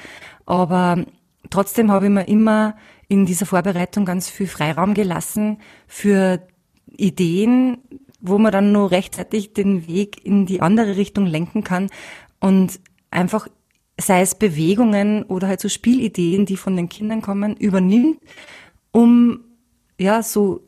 Aber 0.45 1.03
trotzdem 1.49 1.91
habe 1.91 2.05
ich 2.05 2.11
mir 2.11 2.27
immer 2.27 2.77
in 3.09 3.25
dieser 3.25 3.45
Vorbereitung 3.45 4.05
ganz 4.05 4.29
viel 4.29 4.47
Freiraum 4.47 4.93
gelassen 4.93 5.57
für 5.87 6.41
Ideen, 6.87 7.79
wo 8.27 8.37
man 8.37 8.51
dann 8.51 8.71
nur 8.71 8.91
rechtzeitig 8.91 9.53
den 9.53 9.87
Weg 9.87 10.25
in 10.25 10.45
die 10.45 10.61
andere 10.61 10.97
Richtung 10.97 11.25
lenken 11.25 11.63
kann 11.63 11.89
und 12.39 12.79
einfach 13.11 13.47
sei 13.99 14.21
es 14.21 14.35
Bewegungen 14.35 15.23
oder 15.23 15.47
halt 15.47 15.61
so 15.61 15.69
Spielideen, 15.69 16.45
die 16.45 16.57
von 16.57 16.75
den 16.75 16.89
Kindern 16.89 17.21
kommen, 17.21 17.55
übernimmt, 17.55 18.19
um 18.91 19.39
ja 19.99 20.21
so, 20.21 20.67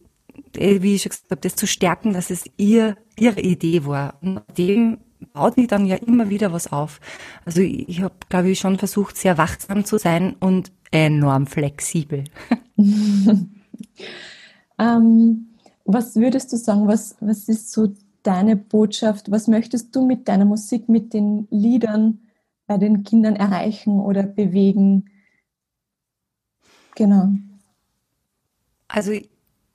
äh, 0.55 0.81
wie 0.81 0.95
ich 0.95 1.01
schon 1.03 1.09
gesagt 1.09 1.31
habe, 1.31 1.41
das 1.41 1.55
zu 1.55 1.67
stärken, 1.67 2.13
dass 2.13 2.29
es 2.29 2.45
ihr 2.57 2.95
ihre 3.19 3.41
Idee 3.41 3.85
war. 3.85 4.17
Und 4.21 4.41
dem 4.57 4.99
baut 5.33 5.55
sich 5.55 5.67
dann 5.67 5.85
ja 5.85 5.97
immer 5.97 6.29
wieder 6.29 6.53
was 6.53 6.71
auf. 6.71 6.99
Also 7.45 7.61
ich, 7.61 7.89
ich 7.89 8.01
habe, 8.01 8.15
glaube 8.29 8.49
ich, 8.49 8.59
schon 8.59 8.77
versucht, 8.77 9.17
sehr 9.17 9.37
wachsam 9.37 9.83
zu 9.85 9.97
sein 9.97 10.35
und 10.39 10.71
enorm 10.91 11.47
flexibel. 11.47 12.23
ähm, 14.79 15.47
was 15.87 16.15
würdest 16.17 16.51
du 16.51 16.57
sagen, 16.57 16.87
was, 16.87 17.15
was 17.21 17.47
ist 17.47 17.71
so 17.71 17.93
deine 18.21 18.57
Botschaft? 18.57 19.31
Was 19.31 19.47
möchtest 19.47 19.95
du 19.95 20.05
mit 20.05 20.27
deiner 20.27 20.45
Musik, 20.45 20.89
mit 20.89 21.13
den 21.13 21.47
Liedern 21.49 22.19
bei 22.67 22.77
den 22.77 23.03
Kindern 23.03 23.37
erreichen 23.37 24.01
oder 24.01 24.23
bewegen? 24.23 25.09
Genau. 26.95 27.29
Also 28.89 29.11
ich, 29.11 29.29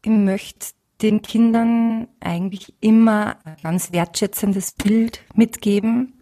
möchte 0.05 0.73
den 1.01 1.23
Kindern 1.23 2.09
eigentlich 2.21 2.75
immer 2.81 3.37
ein 3.45 3.57
ganz 3.63 3.93
wertschätzendes 3.93 4.73
Bild 4.73 5.21
mitgeben, 5.35 6.21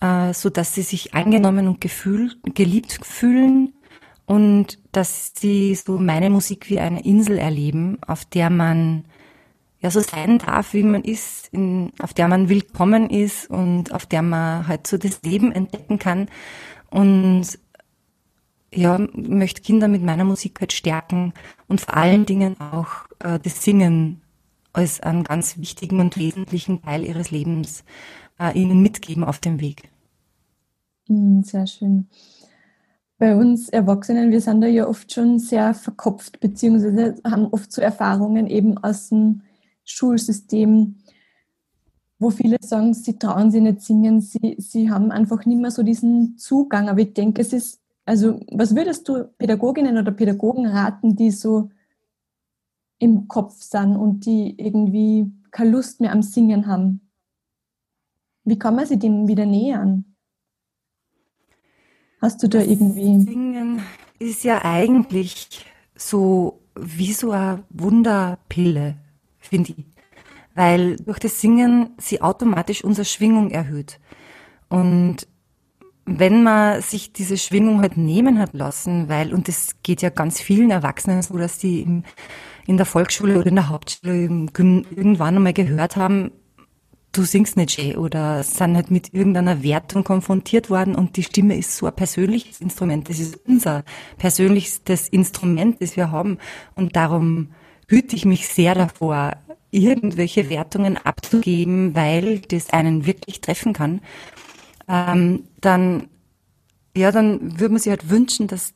äh, 0.00 0.32
so 0.32 0.48
dass 0.48 0.74
sie 0.74 0.82
sich 0.82 1.12
angenommen 1.14 1.68
und 1.68 1.80
gefühlt, 1.80 2.38
geliebt 2.54 2.98
fühlen 3.04 3.74
und 4.24 4.78
dass 4.92 5.32
sie 5.36 5.74
so 5.74 5.98
meine 5.98 6.30
Musik 6.30 6.70
wie 6.70 6.80
eine 6.80 7.04
Insel 7.04 7.36
erleben, 7.38 7.98
auf 8.06 8.24
der 8.24 8.48
man 8.48 9.04
ja 9.82 9.90
so 9.90 10.00
sein 10.00 10.38
darf, 10.38 10.72
wie 10.74 10.84
man 10.84 11.02
ist, 11.02 11.48
in, 11.48 11.92
auf 11.98 12.14
der 12.14 12.28
man 12.28 12.48
willkommen 12.48 13.10
ist 13.10 13.50
und 13.50 13.92
auf 13.92 14.06
der 14.06 14.22
man 14.22 14.66
halt 14.68 14.86
so 14.86 14.96
das 14.96 15.20
Leben 15.22 15.52
entdecken 15.52 15.98
kann 15.98 16.28
und 16.90 17.58
ja, 18.74 18.98
möchte 19.12 19.60
Kinder 19.60 19.88
mit 19.88 20.02
meiner 20.02 20.24
Musik 20.24 20.60
halt 20.60 20.72
stärken 20.72 21.34
und 21.68 21.80
vor 21.80 21.94
allen 21.94 22.24
Dingen 22.24 22.58
auch 22.58 23.06
äh, 23.18 23.38
das 23.38 23.62
Singen 23.62 24.22
als 24.72 25.00
einen 25.00 25.24
ganz 25.24 25.58
wichtigen 25.58 26.00
und 26.00 26.16
wesentlichen 26.16 26.80
Teil 26.80 27.04
ihres 27.04 27.30
Lebens 27.30 27.84
äh, 28.40 28.58
ihnen 28.58 28.80
mitgeben 28.80 29.24
auf 29.24 29.40
dem 29.40 29.60
Weg. 29.60 29.90
Hm, 31.08 31.42
sehr 31.42 31.66
schön. 31.66 32.06
Bei 33.18 33.36
uns 33.36 33.68
Erwachsenen, 33.68 34.30
wir 34.30 34.40
sind 34.40 34.62
da 34.62 34.66
ja 34.66 34.86
oft 34.88 35.12
schon 35.12 35.38
sehr 35.38 35.74
verkopft, 35.74 36.40
beziehungsweise 36.40 37.16
haben 37.24 37.48
oft 37.48 37.70
so 37.70 37.82
Erfahrungen 37.82 38.46
eben 38.46 38.78
aus 38.78 39.10
dem 39.10 39.42
Schulsystem, 39.84 40.96
wo 42.18 42.30
viele 42.30 42.58
sagen, 42.60 42.94
sie 42.94 43.18
trauen 43.18 43.50
sich 43.50 43.62
nicht 43.62 43.80
singen, 43.80 44.20
sie, 44.20 44.56
sie 44.58 44.90
haben 44.90 45.10
einfach 45.10 45.44
nicht 45.44 45.60
mehr 45.60 45.70
so 45.70 45.82
diesen 45.82 46.38
Zugang. 46.38 46.88
Aber 46.88 47.00
ich 47.00 47.14
denke, 47.14 47.40
es 47.40 47.52
ist 47.52 47.82
also 48.04 48.40
was 48.50 48.74
würdest 48.74 49.08
du 49.08 49.24
Pädagoginnen 49.38 49.96
oder 49.96 50.10
Pädagogen 50.10 50.66
raten, 50.66 51.14
die 51.14 51.30
so 51.30 51.70
im 52.98 53.28
Kopf 53.28 53.62
sind 53.62 53.96
und 53.96 54.26
die 54.26 54.58
irgendwie 54.58 55.32
keine 55.50 55.70
Lust 55.70 56.00
mehr 56.00 56.12
am 56.12 56.22
Singen 56.22 56.66
haben? 56.66 57.08
Wie 58.44 58.58
kann 58.58 58.74
man 58.74 58.86
sich 58.86 58.98
dem 58.98 59.28
wieder 59.28 59.46
nähern? 59.46 60.16
Hast 62.20 62.42
du 62.42 62.48
da 62.48 62.60
irgendwie... 62.60 63.20
Singen 63.20 63.80
ist 64.18 64.44
ja 64.44 64.64
eigentlich 64.64 65.64
so 65.94 66.60
wie 66.74 67.12
so 67.12 67.30
eine 67.32 67.64
Wunderpille, 67.70 68.96
finde 69.52 69.74
ich. 69.76 69.84
Weil 70.54 70.96
durch 70.96 71.18
das 71.18 71.42
Singen 71.42 71.90
sie 71.98 72.22
automatisch 72.22 72.82
unsere 72.84 73.04
Schwingung 73.04 73.50
erhöht. 73.50 74.00
Und 74.70 75.28
wenn 76.06 76.42
man 76.42 76.80
sich 76.80 77.12
diese 77.12 77.36
Schwingung 77.36 77.82
halt 77.82 77.98
nehmen 77.98 78.38
hat 78.38 78.54
lassen, 78.54 79.10
weil, 79.10 79.34
und 79.34 79.48
das 79.48 79.76
geht 79.82 80.00
ja 80.00 80.08
ganz 80.08 80.40
vielen 80.40 80.70
Erwachsenen 80.70 81.20
so, 81.20 81.36
dass 81.36 81.58
die 81.58 81.82
im, 81.82 82.04
in 82.66 82.78
der 82.78 82.86
Volksschule 82.86 83.38
oder 83.38 83.48
in 83.48 83.56
der 83.56 83.68
Hauptschule 83.68 84.14
irgendwann 84.14 85.36
einmal 85.36 85.52
gehört 85.52 85.96
haben, 85.96 86.32
du 87.12 87.24
singst 87.24 87.58
nicht 87.58 87.72
schön 87.72 87.96
oder 87.96 88.42
sind 88.42 88.74
halt 88.74 88.90
mit 88.90 89.12
irgendeiner 89.12 89.62
Wertung 89.62 90.02
konfrontiert 90.02 90.70
worden 90.70 90.94
und 90.94 91.18
die 91.18 91.24
Stimme 91.24 91.58
ist 91.58 91.76
so 91.76 91.86
ein 91.86 91.94
persönliches 91.94 92.62
Instrument. 92.62 93.10
Das 93.10 93.18
ist 93.18 93.38
unser 93.46 93.84
persönlichstes 94.16 95.08
Instrument, 95.08 95.82
das 95.82 95.96
wir 95.98 96.10
haben 96.10 96.38
und 96.74 96.96
darum 96.96 97.48
hüte 97.92 98.16
ich 98.16 98.24
mich 98.24 98.48
sehr 98.48 98.74
davor, 98.74 99.36
irgendwelche 99.70 100.48
Wertungen 100.48 100.96
abzugeben, 100.96 101.94
weil 101.94 102.40
das 102.40 102.70
einen 102.70 103.04
wirklich 103.04 103.42
treffen 103.42 103.74
kann. 103.74 104.00
Ähm, 104.88 105.44
dann, 105.60 106.08
ja, 106.96 107.12
dann 107.12 107.60
würde 107.60 107.74
man 107.74 107.78
sich 107.78 107.90
halt 107.90 108.08
wünschen, 108.08 108.46
dass, 108.46 108.72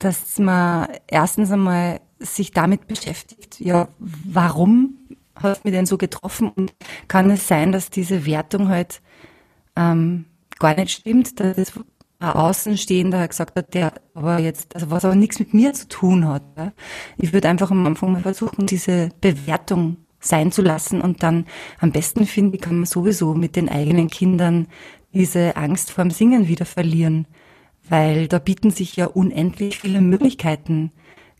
dass 0.00 0.40
man 0.40 0.88
erstens 1.06 1.52
einmal 1.52 2.00
sich 2.18 2.50
damit 2.50 2.88
beschäftigt, 2.88 3.60
ja, 3.60 3.88
warum 3.98 4.98
hat 5.36 5.58
es 5.58 5.64
mich 5.64 5.72
denn 5.72 5.86
so 5.86 5.96
getroffen? 5.96 6.50
Und 6.50 6.74
kann 7.06 7.30
es 7.30 7.46
sein, 7.46 7.70
dass 7.70 7.90
diese 7.90 8.26
Wertung 8.26 8.68
halt 8.68 9.02
ähm, 9.76 10.24
gar 10.58 10.74
nicht 10.74 10.90
stimmt, 10.90 11.38
dass 11.38 11.56
das 11.56 11.72
Außenstehender 12.30 13.26
gesagt 13.26 13.56
hat, 13.56 13.74
der 13.74 13.92
aber 14.14 14.38
jetzt, 14.38 14.74
also 14.74 14.90
was 14.90 15.04
aber 15.04 15.14
nichts 15.14 15.38
mit 15.38 15.54
mir 15.54 15.74
zu 15.74 15.88
tun 15.88 16.26
hat. 16.26 16.42
Ja. 16.56 16.72
Ich 17.18 17.32
würde 17.32 17.48
einfach 17.48 17.70
am 17.70 17.86
Anfang 17.86 18.12
mal 18.12 18.22
versuchen, 18.22 18.66
diese 18.66 19.10
Bewertung 19.20 19.96
sein 20.20 20.52
zu 20.52 20.62
lassen 20.62 21.00
und 21.00 21.22
dann 21.22 21.46
am 21.80 21.90
besten 21.92 22.26
finde 22.26 22.56
ich, 22.56 22.62
kann 22.62 22.76
man 22.76 22.86
sowieso 22.86 23.34
mit 23.34 23.56
den 23.56 23.68
eigenen 23.68 24.08
Kindern 24.08 24.68
diese 25.12 25.56
Angst 25.56 25.90
vorm 25.90 26.10
Singen 26.10 26.48
wieder 26.48 26.64
verlieren, 26.64 27.26
weil 27.88 28.28
da 28.28 28.38
bieten 28.38 28.70
sich 28.70 28.96
ja 28.96 29.06
unendlich 29.06 29.78
viele 29.78 30.00
Möglichkeiten, 30.00 30.92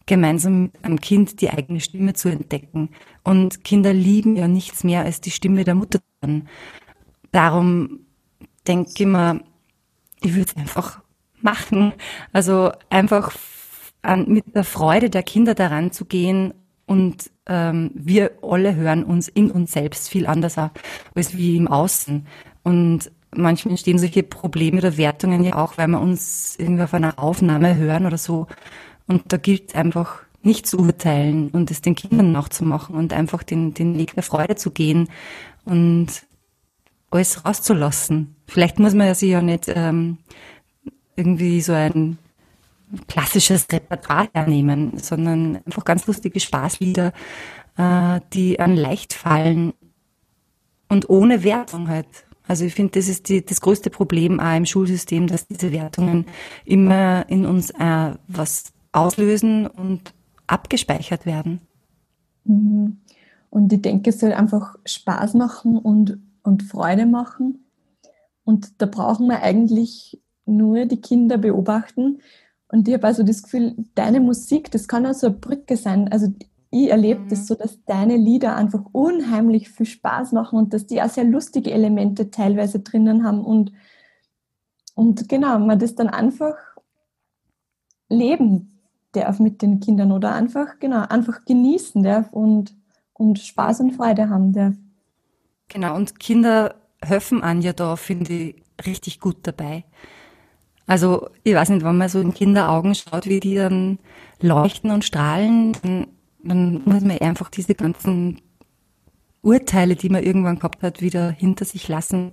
gemeinsam 0.07 0.65
mit 0.65 0.85
einem 0.85 1.01
Kind 1.01 1.41
die 1.41 1.51
eigene 1.51 1.81
Stimme 1.81 2.15
zu 2.15 2.29
entdecken. 2.29 2.91
Und 3.23 3.63
Kinder 3.65 3.93
lieben 3.93 4.37
ja 4.37 4.49
nichts 4.49 4.85
mehr 4.85 5.03
als 5.05 5.21
die 5.21 5.31
Stimme 5.31 5.65
der 5.65 5.77
Mutter. 5.77 6.01
Darum 7.31 8.01
denke 8.67 8.91
ich 8.97 9.07
mir, 9.07 9.43
ich 10.23 10.35
würde 10.35 10.51
es 10.51 10.57
einfach 10.57 11.01
machen. 11.41 11.93
Also 12.33 12.73
einfach 12.91 13.33
an, 14.03 14.27
mit 14.29 14.55
der 14.55 14.65
Freude 14.65 15.11
der 15.11 15.23
Kinder 15.23 15.55
daran 15.55 15.93
zu 15.93 16.05
gehen 16.05 16.55
und 16.87 17.31
ähm, 17.47 17.91
wir 17.95 18.33
alle 18.43 18.75
hören 18.75 19.05
uns 19.05 19.29
in 19.29 19.51
uns 19.51 19.73
selbst 19.73 20.09
viel 20.09 20.27
anders 20.27 20.57
als 20.59 21.37
wie 21.37 21.57
im 21.57 21.69
Außen. 21.69 22.27
Und 22.63 23.11
manchmal 23.35 23.73
entstehen 23.73 23.99
solche 23.99 24.23
Probleme 24.23 24.79
oder 24.79 24.97
Wertungen 24.97 25.43
ja 25.43 25.57
auch, 25.57 25.79
weil 25.79 25.89
wir 25.89 26.01
uns 26.01 26.57
irgendwie 26.59 26.83
auf 26.83 26.95
einer 26.95 27.19
Aufnahme 27.19 27.77
hören 27.77 28.07
oder 28.07 28.19
so. 28.19 28.47
Und 29.07 29.33
da 29.33 29.37
gilt 29.37 29.71
es 29.71 29.75
einfach 29.75 30.23
nicht 30.43 30.67
zu 30.67 30.79
urteilen 30.79 31.51
und 31.51 31.71
es 31.71 31.83
den 31.83 31.95
Kindern 31.95 32.33
nachzumachen 32.33 32.97
und 32.97 33.13
einfach 33.13 33.43
den, 33.43 33.75
den 33.75 33.97
Weg 33.97 34.15
der 34.15 34.25
Freude 34.25 34.57
zu 34.57 34.73
gehen 34.73 35.09
und 35.65 36.09
alles 37.11 37.45
rauszulassen. 37.45 38.37
Vielleicht 38.53 38.79
muss 38.79 38.93
man 38.93 39.07
ja 39.07 39.15
sich 39.15 39.31
ja 39.31 39.41
nicht 39.41 39.65
ähm, 39.69 40.19
irgendwie 41.17 41.63
so 41.63 41.73
ein 41.73 42.19
klassisches 43.09 43.67
Repertoire 43.73 44.29
hernehmen, 44.35 44.99
sondern 44.99 45.57
einfach 45.65 45.87
ganz 45.87 46.07
lustige 46.07 46.39
Spaßlieder, 46.39 47.15
äh, 47.79 48.21
die 48.35 48.61
an 48.61 48.77
leicht 48.77 49.15
fallen 49.15 49.73
und 50.91 51.09
ohne 51.09 51.45
Wertung 51.45 51.89
halt. 51.89 52.07
Also 52.47 52.67
ich 52.67 52.75
finde, 52.75 52.99
das 52.99 53.09
ist 53.09 53.31
die, 53.31 53.43
das 53.43 53.63
größte 53.63 53.89
Problem 53.89 54.39
auch 54.39 54.55
im 54.55 54.67
Schulsystem, 54.67 55.29
dass 55.29 55.47
diese 55.47 55.73
Wertungen 55.73 56.27
immer 56.67 57.25
in 57.31 57.47
uns 57.47 57.71
äh, 57.71 58.15
was 58.29 58.75
auslösen 58.93 59.67
und 59.67 60.13
abgespeichert 60.47 61.25
werden. 61.25 61.63
Mhm. 62.45 62.99
Und 63.49 63.73
ich 63.73 63.81
denke, 63.81 64.11
es 64.11 64.21
soll 64.21 64.35
einfach 64.35 64.77
Spaß 64.85 65.33
machen 65.33 65.79
und, 65.79 66.19
und 66.43 66.65
Freude 66.65 67.07
machen. 67.07 67.62
Und 68.45 68.81
da 68.81 68.87
brauchen 68.87 69.29
wir 69.29 69.43
eigentlich 69.43 70.21
nur 70.45 70.87
die 70.87 71.01
Kinder 71.01 71.39
beobachten. 71.39 72.21
Und 72.69 72.89
ich 72.89 72.95
habe 72.95 73.07
also 73.07 73.23
das 73.23 73.43
Gefühl, 73.43 73.75
deine 73.95 74.21
Musik, 74.21 74.71
das 74.71 74.89
kann 74.89 75.07
auch 75.07 75.15
so 75.15 75.29
eine 75.29 75.37
Brücke 75.37 75.77
sein. 75.77 76.09
Also 76.11 76.33
ich 76.71 76.89
erlebe 76.89 77.21
mhm. 77.21 77.29
das 77.29 77.47
so, 77.47 77.55
dass 77.55 77.85
deine 77.85 78.17
Lieder 78.17 78.57
einfach 78.57 78.83
unheimlich 78.93 79.69
viel 79.69 79.87
Spaß 79.87 80.33
machen 80.33 80.59
und 80.59 80.73
dass 80.73 80.87
die 80.87 81.03
auch 81.03 81.11
sehr 81.11 81.25
lustige 81.25 81.71
Elemente 81.71 82.31
teilweise 82.31 82.81
drinnen 82.81 83.25
haben 83.25 83.45
und, 83.45 83.73
und 84.95 85.29
genau, 85.29 85.59
man 85.59 85.79
das 85.79 85.95
dann 85.95 86.09
einfach 86.09 86.57
leben 88.09 88.81
darf 89.13 89.39
mit 89.39 89.61
den 89.61 89.81
Kindern 89.81 90.13
oder 90.13 90.35
einfach, 90.35 90.79
genau, 90.79 91.05
einfach 91.07 91.45
genießen 91.45 92.03
darf 92.03 92.33
und, 92.33 92.75
und 93.13 93.39
Spaß 93.39 93.81
und 93.81 93.93
Freude 93.93 94.31
haben 94.31 94.55
darf. 94.55 94.75
Genau, 95.69 95.97
und 95.97 96.19
Kinder 96.19 96.75
helfen 97.03 97.43
an 97.43 97.63
ja 97.63 97.73
da, 97.73 97.97
finde 97.97 98.33
ich, 98.33 98.63
richtig 98.87 99.21
gut 99.21 99.39
dabei. 99.43 99.85
Also, 100.87 101.29
ich 101.45 101.55
weiß 101.55 101.71
nicht, 101.71 101.85
wenn 101.85 101.97
man 101.97 102.09
so 102.09 102.21
in 102.21 102.35
Kinderaugen 102.35 102.95
schaut, 102.95 103.27
wie 103.27 103.41
die 103.41 103.55
dann 103.55 103.99
leuchten 104.41 104.91
und 104.91 105.05
strahlen, 105.05 105.77
dann, 105.83 106.07
dann 106.43 106.83
muss 106.85 107.03
man 107.03 107.19
einfach 107.19 107.51
diese 107.51 107.75
ganzen 107.75 108.41
Urteile, 109.43 109.97
die 109.97 110.09
man 110.09 110.23
irgendwann 110.23 110.57
gehabt 110.57 110.83
hat, 110.83 111.01
wieder 111.01 111.31
hinter 111.31 111.65
sich 111.65 111.89
lassen 111.89 112.33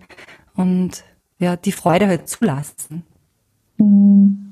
und 0.55 1.03
ja, 1.37 1.55
die 1.55 1.71
Freude 1.71 2.07
halt 2.07 2.27
zulassen. 2.27 3.03
Mhm. 3.77 4.48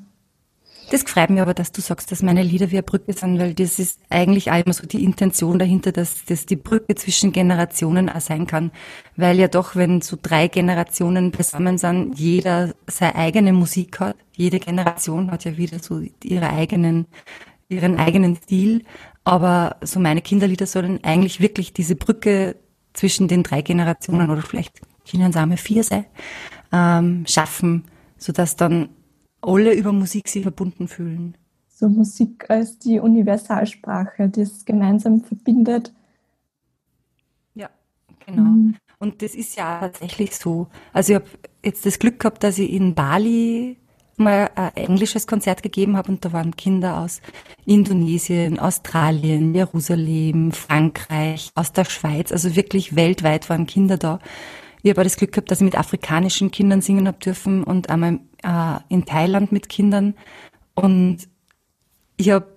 Das 0.90 1.04
freut 1.04 1.30
mich 1.30 1.42
aber, 1.42 1.54
dass 1.54 1.74
du 1.74 1.82
sagst, 1.82 2.14
dass 2.14 2.24
meine 2.24 2.44
Lieder 2.44 2.72
wie 2.72 2.78
eine 2.78 2.84
Brücke 2.84 3.12
sind, 3.12 3.40
weil 3.40 3.54
das 3.54 3.78
ist 3.78 4.00
eigentlich 4.10 4.52
auch 4.52 4.64
immer 4.64 4.74
so 4.74 4.88
die 4.88 5.04
Intention 5.04 5.60
dahinter, 5.60 5.92
dass 5.92 6.24
das 6.26 6.46
die 6.46 6.56
Brücke 6.56 6.96
zwischen 6.96 7.34
Generationen 7.34 8.10
auch 8.10 8.22
sein 8.22 8.48
kann. 8.48 8.72
Weil 9.18 9.38
ja 9.38 9.50
doch, 9.50 9.76
wenn 9.76 10.00
so 10.00 10.18
drei 10.22 10.48
Generationen 10.48 11.34
zusammen 11.34 11.78
sind, 11.78 12.18
jeder 12.18 12.74
seine 12.88 13.16
eigene 13.16 13.52
Musik 13.52 14.00
hat. 14.00 14.16
Jede 14.32 14.60
Generation 14.60 15.30
hat 15.30 15.44
ja 15.44 15.58
wieder 15.58 15.80
so 15.80 16.02
ihre 16.24 16.50
eigenen, 16.50 17.08
ihren 17.68 17.98
eigenen 17.98 18.38
Stil. 18.38 18.84
Aber 19.26 19.76
so 19.82 20.00
meine 20.00 20.22
Kinderlieder 20.22 20.68
sollen 20.68 21.04
eigentlich 21.04 21.42
wirklich 21.42 21.74
diese 21.74 21.98
Brücke 21.98 22.56
zwischen 22.94 23.28
den 23.28 23.44
drei 23.44 23.62
Generationen 23.62 24.30
oder 24.30 24.42
vielleicht 24.42 24.80
es 25.04 25.62
vier 25.62 25.84
sein, 25.84 26.06
ähm, 26.72 27.26
schaffen, 27.28 27.86
sodass 28.18 28.56
dann 28.56 28.90
alle 29.42 29.74
über 29.74 29.92
Musik 29.92 30.28
sich 30.28 30.44
verbunden 30.44 30.88
fühlen. 30.88 31.38
So 31.70 31.90
Musik 31.90 32.50
als 32.50 32.80
die 32.80 33.00
Universalsprache, 33.00 34.30
die 34.30 34.42
es 34.42 34.66
gemeinsam 34.66 35.22
verbindet. 35.22 35.94
Ja, 37.54 37.70
genau. 38.26 38.42
Mhm. 38.42 38.76
Und 39.00 39.22
das 39.22 39.36
ist 39.36 39.56
ja 39.56 39.80
tatsächlich 39.80 40.36
so. 40.36 40.68
Also 40.92 41.14
ich 41.14 41.20
habe 41.20 41.30
jetzt 41.64 41.86
das 41.86 42.00
Glück 42.00 42.20
gehabt, 42.20 42.44
dass 42.44 42.58
ich 42.58 42.72
in 42.72 42.96
Bali 42.96 43.78
mal 44.18 44.50
ein 44.56 44.76
englisches 44.76 45.28
Konzert 45.28 45.62
gegeben 45.62 45.96
habe 45.96 46.12
und 46.12 46.26
da 46.26 46.34
waren 46.34 46.56
Kinder 46.56 47.00
aus 47.00 47.22
Indonesien, 47.66 48.58
Australien, 48.60 49.54
Jerusalem, 49.54 50.52
Frankreich, 50.52 51.52
aus 51.54 51.72
der 51.72 51.86
Schweiz, 51.86 52.32
also 52.32 52.56
wirklich 52.56 52.96
weltweit 52.96 53.50
waren 53.50 53.68
Kinder 53.68 53.98
da. 53.98 54.20
Ich 54.84 54.90
habe 54.92 55.04
das 55.04 55.18
Glück 55.18 55.32
gehabt, 55.32 55.52
dass 55.52 55.60
ich 55.60 55.66
mit 55.66 55.78
afrikanischen 55.78 56.52
Kindern 56.52 56.82
singen 56.82 57.08
habe 57.08 57.20
dürfen 57.20 57.64
und 57.64 57.90
einmal 57.90 58.20
äh, 58.44 58.80
in 58.90 59.06
Thailand 59.06 59.52
mit 59.52 59.70
Kindern. 59.70 60.16
Und 60.76 61.28
ich 62.18 62.30
habe 62.30 62.48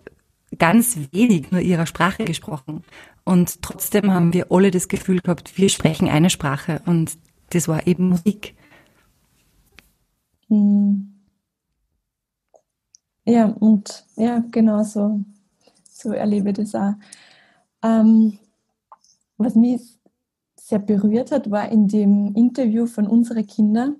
ganz 0.58 0.98
wenig 1.12 1.50
nur 1.50 1.60
ihrer 1.60 1.86
Sprache 1.86 2.24
gesprochen. 2.24 2.82
Und 3.24 3.62
trotzdem 3.62 4.12
haben 4.12 4.32
wir 4.32 4.50
alle 4.50 4.70
das 4.70 4.88
Gefühl 4.88 5.20
gehabt, 5.20 5.56
wir 5.56 5.68
sprechen 5.68 6.08
eine 6.08 6.30
Sprache. 6.30 6.82
Und 6.86 7.16
das 7.50 7.68
war 7.68 7.86
eben 7.86 8.08
Musik. 8.08 8.54
Hm. 10.48 11.14
Ja, 13.24 13.46
und 13.46 14.06
ja, 14.16 14.42
genau 14.50 14.82
so, 14.82 15.20
so 15.88 16.12
erlebe 16.12 16.50
ich 16.50 16.56
das 16.56 16.74
auch. 16.74 16.94
Ähm, 17.82 18.38
was 19.36 19.54
mich 19.54 19.99
sehr 20.70 20.78
berührt 20.78 21.32
hat, 21.32 21.50
war 21.50 21.68
in 21.70 21.88
dem 21.88 22.34
Interview 22.34 22.86
von 22.86 23.06
unseren 23.06 23.46
Kindern, 23.46 23.96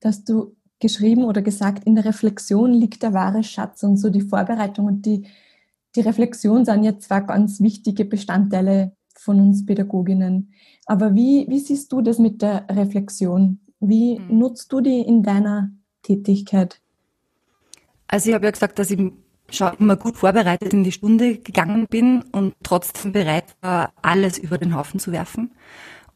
dass 0.00 0.24
du 0.24 0.56
geschrieben 0.80 1.24
oder 1.24 1.42
gesagt, 1.42 1.84
in 1.84 1.94
der 1.94 2.04
Reflexion 2.04 2.72
liegt 2.72 3.02
der 3.02 3.12
wahre 3.12 3.42
Schatz 3.42 3.82
und 3.82 3.96
so 3.96 4.10
die 4.10 4.20
Vorbereitung 4.20 4.86
und 4.86 5.06
die, 5.06 5.26
die 5.94 6.00
Reflexion 6.00 6.64
sind 6.64 6.84
ja 6.84 6.98
zwar 6.98 7.22
ganz 7.22 7.60
wichtige 7.60 8.04
Bestandteile 8.04 8.92
von 9.16 9.40
uns 9.40 9.66
Pädagoginnen. 9.66 10.52
Aber 10.86 11.14
wie, 11.14 11.46
wie 11.48 11.58
siehst 11.58 11.92
du 11.92 12.00
das 12.00 12.18
mit 12.18 12.42
der 12.42 12.66
Reflexion? 12.70 13.60
Wie 13.80 14.18
mhm. 14.18 14.38
nutzt 14.38 14.72
du 14.72 14.80
die 14.80 15.00
in 15.00 15.22
deiner 15.22 15.70
Tätigkeit? 16.02 16.80
Also 18.06 18.28
ich 18.28 18.34
habe 18.34 18.44
ja 18.44 18.50
gesagt, 18.50 18.78
dass 18.78 18.90
ich 18.90 19.00
schon 19.50 19.72
immer 19.78 19.96
gut 19.96 20.16
vorbereitet 20.16 20.72
in 20.72 20.84
die 20.84 20.92
Stunde 20.92 21.38
gegangen 21.38 21.86
bin 21.88 22.22
und 22.32 22.54
trotzdem 22.62 23.12
bereit 23.12 23.56
war, 23.60 23.92
alles 24.02 24.38
über 24.38 24.58
den 24.58 24.76
Haufen 24.76 25.00
zu 25.00 25.12
werfen. 25.12 25.52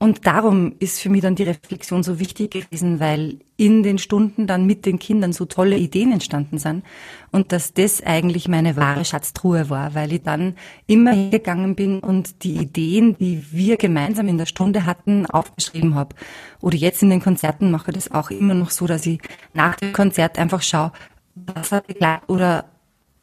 Und 0.01 0.27
darum 0.27 0.75
ist 0.79 1.01
für 1.01 1.11
mich 1.11 1.23
dann 1.23 1.35
die 1.35 1.43
Reflexion 1.43 2.05
so 2.05 2.21
wichtig 2.21 2.53
gewesen, 2.53 3.01
weil 3.01 3.41
in 3.57 3.83
den 3.83 3.99
Stunden 3.99 4.47
dann 4.47 4.65
mit 4.65 4.87
den 4.87 5.01
Kindern 5.01 5.33
so 5.33 5.45
tolle 5.45 5.77
Ideen 5.77 6.13
entstanden 6.13 6.59
sind 6.59 6.85
und 7.33 7.51
dass 7.51 7.75
das 7.75 8.01
eigentlich 8.01 8.47
meine 8.47 8.77
wahre 8.77 9.05
Schatztruhe 9.05 9.71
war, 9.71 9.97
weil 9.97 10.13
ich 10.13 10.23
dann 10.23 10.55
immer 10.87 11.11
hingegangen 11.11 11.75
bin 11.75 11.99
und 11.99 12.45
die 12.45 12.59
Ideen, 12.59 13.17
die 13.19 13.45
wir 13.51 13.77
gemeinsam 13.77 14.29
in 14.29 14.39
der 14.39 14.47
Stunde 14.47 14.87
hatten, 14.87 15.27
aufgeschrieben 15.27 15.97
habe. 15.97 16.15
Oder 16.61 16.77
jetzt 16.77 17.03
in 17.03 17.11
den 17.11 17.21
Konzerten 17.21 17.73
mache 17.73 17.91
ich 17.91 17.97
das 17.97 18.13
auch 18.13 18.31
immer 18.31 18.55
noch 18.55 18.71
so, 18.71 18.87
dass 18.87 19.05
ich 19.05 19.21
nach 19.53 19.75
dem 19.75 19.93
Konzert 19.93 20.39
einfach 20.39 20.63
schaue, 20.63 20.93
was 21.35 21.73
hat 21.73 21.89
geklappt 21.89 22.29
oder 22.29 22.67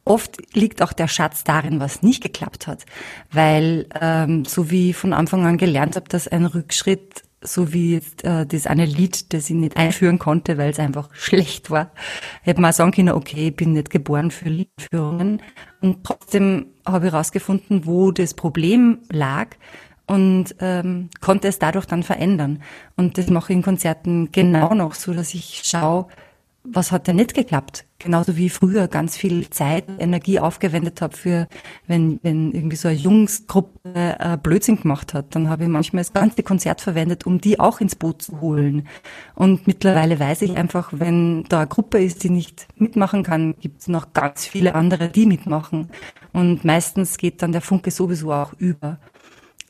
Oft 0.06 0.38
liegt 0.56 0.84
auch 0.84 0.94
der 0.94 1.08
Schatz 1.08 1.44
darin, 1.44 1.80
was 1.80 2.04
nicht 2.04 2.22
geklappt 2.22 2.68
hat, 2.68 2.86
weil 3.32 3.88
ähm, 4.00 4.46
so 4.46 4.70
wie 4.70 4.92
ich 4.92 4.96
von 4.96 5.14
Anfang 5.14 5.46
an 5.48 5.58
gelernt 5.58 5.96
habe, 5.96 6.08
dass 6.08 6.28
ein 6.28 6.46
Rückschritt, 6.46 7.24
so 7.42 7.74
wie 7.74 7.96
äh, 8.22 8.46
das 8.46 8.68
eine 8.68 8.86
Lied, 8.86 9.34
das 9.34 9.50
ich 9.50 9.56
nicht 9.56 9.78
einführen 9.78 10.20
konnte, 10.20 10.60
weil 10.60 10.70
es 10.70 10.80
einfach 10.80 11.10
schlecht 11.14 11.72
war, 11.72 11.92
hätte 12.44 12.62
man 12.62 12.72
sagen 12.72 12.92
können, 12.92 13.16
okay, 13.16 13.48
ich 13.48 13.56
bin 13.56 13.74
nicht 13.74 13.90
geboren 13.90 14.30
für 14.30 14.50
Liedführungen. 14.50 15.42
Und 15.82 16.04
trotzdem 16.04 16.68
habe 16.86 17.08
ich 17.08 17.14
herausgefunden, 17.14 17.88
wo 17.88 18.12
das 18.12 18.36
Problem 18.36 19.00
lag 19.10 19.56
und 20.06 20.56
ähm, 20.60 21.10
konnte 21.20 21.48
es 21.48 21.58
dadurch 21.58 21.86
dann 21.88 22.04
verändern. 22.04 22.62
Und 22.96 23.18
das 23.18 23.32
mache 23.32 23.54
ich 23.54 23.58
in 23.58 23.64
Konzerten 23.64 24.32
genau 24.32 24.76
noch 24.76 24.94
so, 24.94 25.14
dass 25.14 25.34
ich 25.34 25.62
schaue, 25.64 26.08
was 26.68 26.92
hat 26.92 27.08
denn 27.08 27.16
nicht 27.16 27.34
geklappt? 27.34 27.86
Genauso 28.00 28.38
wie 28.38 28.48
ich 28.48 28.54
früher 28.54 28.88
ganz 28.88 29.16
viel 29.16 29.50
Zeit, 29.50 29.86
Energie 30.00 30.40
aufgewendet 30.40 31.02
habe 31.02 31.16
für, 31.16 31.48
wenn, 31.88 32.20
wenn 32.24 32.52
irgendwie 32.52 32.76
so 32.76 32.88
eine 32.88 32.98
Jungsgruppe 32.98 33.80
äh, 33.94 34.38
Blödsinn 34.38 34.82
gemacht 34.82 35.14
hat, 35.14 35.36
dann 35.36 35.50
habe 35.50 35.64
ich 35.64 35.70
manchmal 35.70 36.02
das 36.02 36.14
ganze 36.14 36.44
Konzert 36.44 36.82
verwendet, 36.82 37.26
um 37.26 37.40
die 37.40 37.60
auch 37.60 37.80
ins 37.80 37.96
Boot 37.96 38.22
zu 38.22 38.42
holen. 38.42 38.88
Und 39.34 39.68
mittlerweile 39.68 40.20
weiß 40.20 40.42
ich 40.44 40.58
einfach, 40.58 40.90
wenn 40.92 41.46
da 41.46 41.60
eine 41.60 41.68
Gruppe 41.68 42.04
ist, 42.04 42.24
die 42.24 42.30
nicht 42.30 42.68
mitmachen 42.76 43.24
kann, 43.24 43.56
gibt 43.60 43.82
es 43.82 43.88
noch 43.88 44.14
ganz 44.14 44.46
viele 44.46 44.76
andere, 44.76 45.10
die 45.10 45.26
mitmachen. 45.26 45.90
Und 46.34 46.66
meistens 46.66 47.18
geht 47.18 47.42
dann 47.42 47.54
der 47.54 47.62
Funke 47.62 47.92
sowieso 47.92 48.34
auch 48.34 48.54
über. 48.54 49.00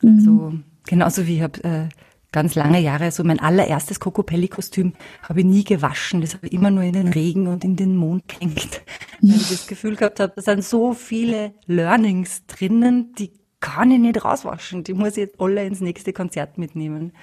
Also 0.03 0.53
genauso 0.85 1.27
wie 1.27 1.37
ich 1.37 1.41
habe 1.41 1.63
äh, 1.63 1.89
ganz 2.35 2.53
lange 2.53 2.81
Jahre, 2.81 3.11
so 3.11 3.23
mein 3.23 3.39
allererstes 3.39 4.01
Cocopelli-Kostüm 4.01 4.91
habe 5.21 5.39
ich 5.39 5.45
nie 5.45 5.63
gewaschen. 5.63 6.19
Das 6.19 6.33
habe 6.33 6.47
ich 6.47 6.53
immer 6.53 6.69
nur 6.69 6.83
in 6.83 6.91
den 6.91 7.07
Regen 7.07 7.47
und 7.47 7.63
in 7.63 7.77
den 7.77 7.95
Mond 7.95 8.27
gehängt. 8.27 8.81
Weil 9.21 9.37
ich 9.37 9.47
das 9.47 9.67
Gefühl 9.67 9.95
gehabt 9.95 10.19
habe, 10.19 10.33
da 10.35 10.41
sind 10.41 10.61
so 10.61 10.93
viele 10.93 11.53
Learnings 11.65 12.45
drinnen, 12.45 13.13
die 13.17 13.31
kann 13.61 13.89
ich 13.89 13.99
nicht 13.99 14.25
rauswaschen. 14.25 14.83
Die 14.83 14.93
muss 14.93 15.11
ich 15.11 15.27
jetzt 15.27 15.39
alle 15.39 15.65
ins 15.65 15.79
nächste 15.79 16.11
Konzert 16.11 16.57
mitnehmen. 16.57 17.13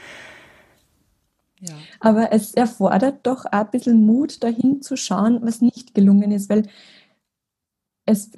Ja. 1.61 1.75
Aber 2.01 2.33
es 2.33 2.55
erfordert 2.55 3.27
doch 3.27 3.45
auch 3.45 3.53
ein 3.53 3.71
bisschen 3.71 4.07
Mut, 4.07 4.43
dahin 4.43 4.81
zu 4.81 4.97
schauen, 4.97 5.41
was 5.43 5.61
nicht 5.61 5.95
gelungen 5.95 6.33
ist, 6.33 6.49
weil 6.49 6.67
es 8.07 8.31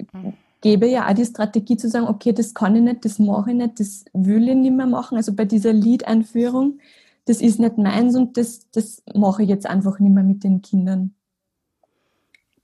hm 0.65 0.71
gäbe 0.71 0.87
ja 0.87 1.07
auch 1.07 1.13
die 1.13 1.25
Strategie 1.25 1.77
zu 1.77 1.89
sagen, 1.89 2.07
okay, 2.07 2.33
das 2.33 2.55
kann 2.55 2.75
ich 2.75 2.81
nicht, 2.81 3.05
das 3.05 3.19
mache 3.19 3.51
ich 3.51 3.55
nicht, 3.55 3.79
das 3.79 4.05
will 4.13 4.49
ich 4.49 4.55
nicht 4.55 4.73
mehr 4.75 4.87
machen. 4.87 5.15
Also 5.15 5.35
bei 5.35 5.45
dieser 5.45 5.73
Lied-Einführung, 5.73 6.79
das 7.25 7.39
ist 7.39 7.59
nicht 7.59 7.77
meins 7.77 8.15
und 8.15 8.35
das, 8.35 8.71
das 8.71 9.03
mache 9.13 9.43
ich 9.43 9.49
jetzt 9.49 9.67
einfach 9.67 9.99
nicht 9.99 10.11
mehr 10.11 10.23
mit 10.23 10.43
den 10.43 10.63
Kindern. 10.63 11.13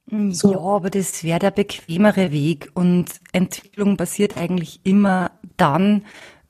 Mm, 0.07 0.31
so. 0.31 0.51
Ja, 0.51 0.59
aber 0.59 0.89
das 0.89 1.23
wäre 1.23 1.37
der 1.37 1.51
bequemere 1.51 2.31
Weg 2.31 2.71
und 2.73 3.05
Entwicklung 3.33 3.97
passiert 3.97 4.35
eigentlich 4.35 4.79
immer 4.83 5.31
dann, 5.57 6.03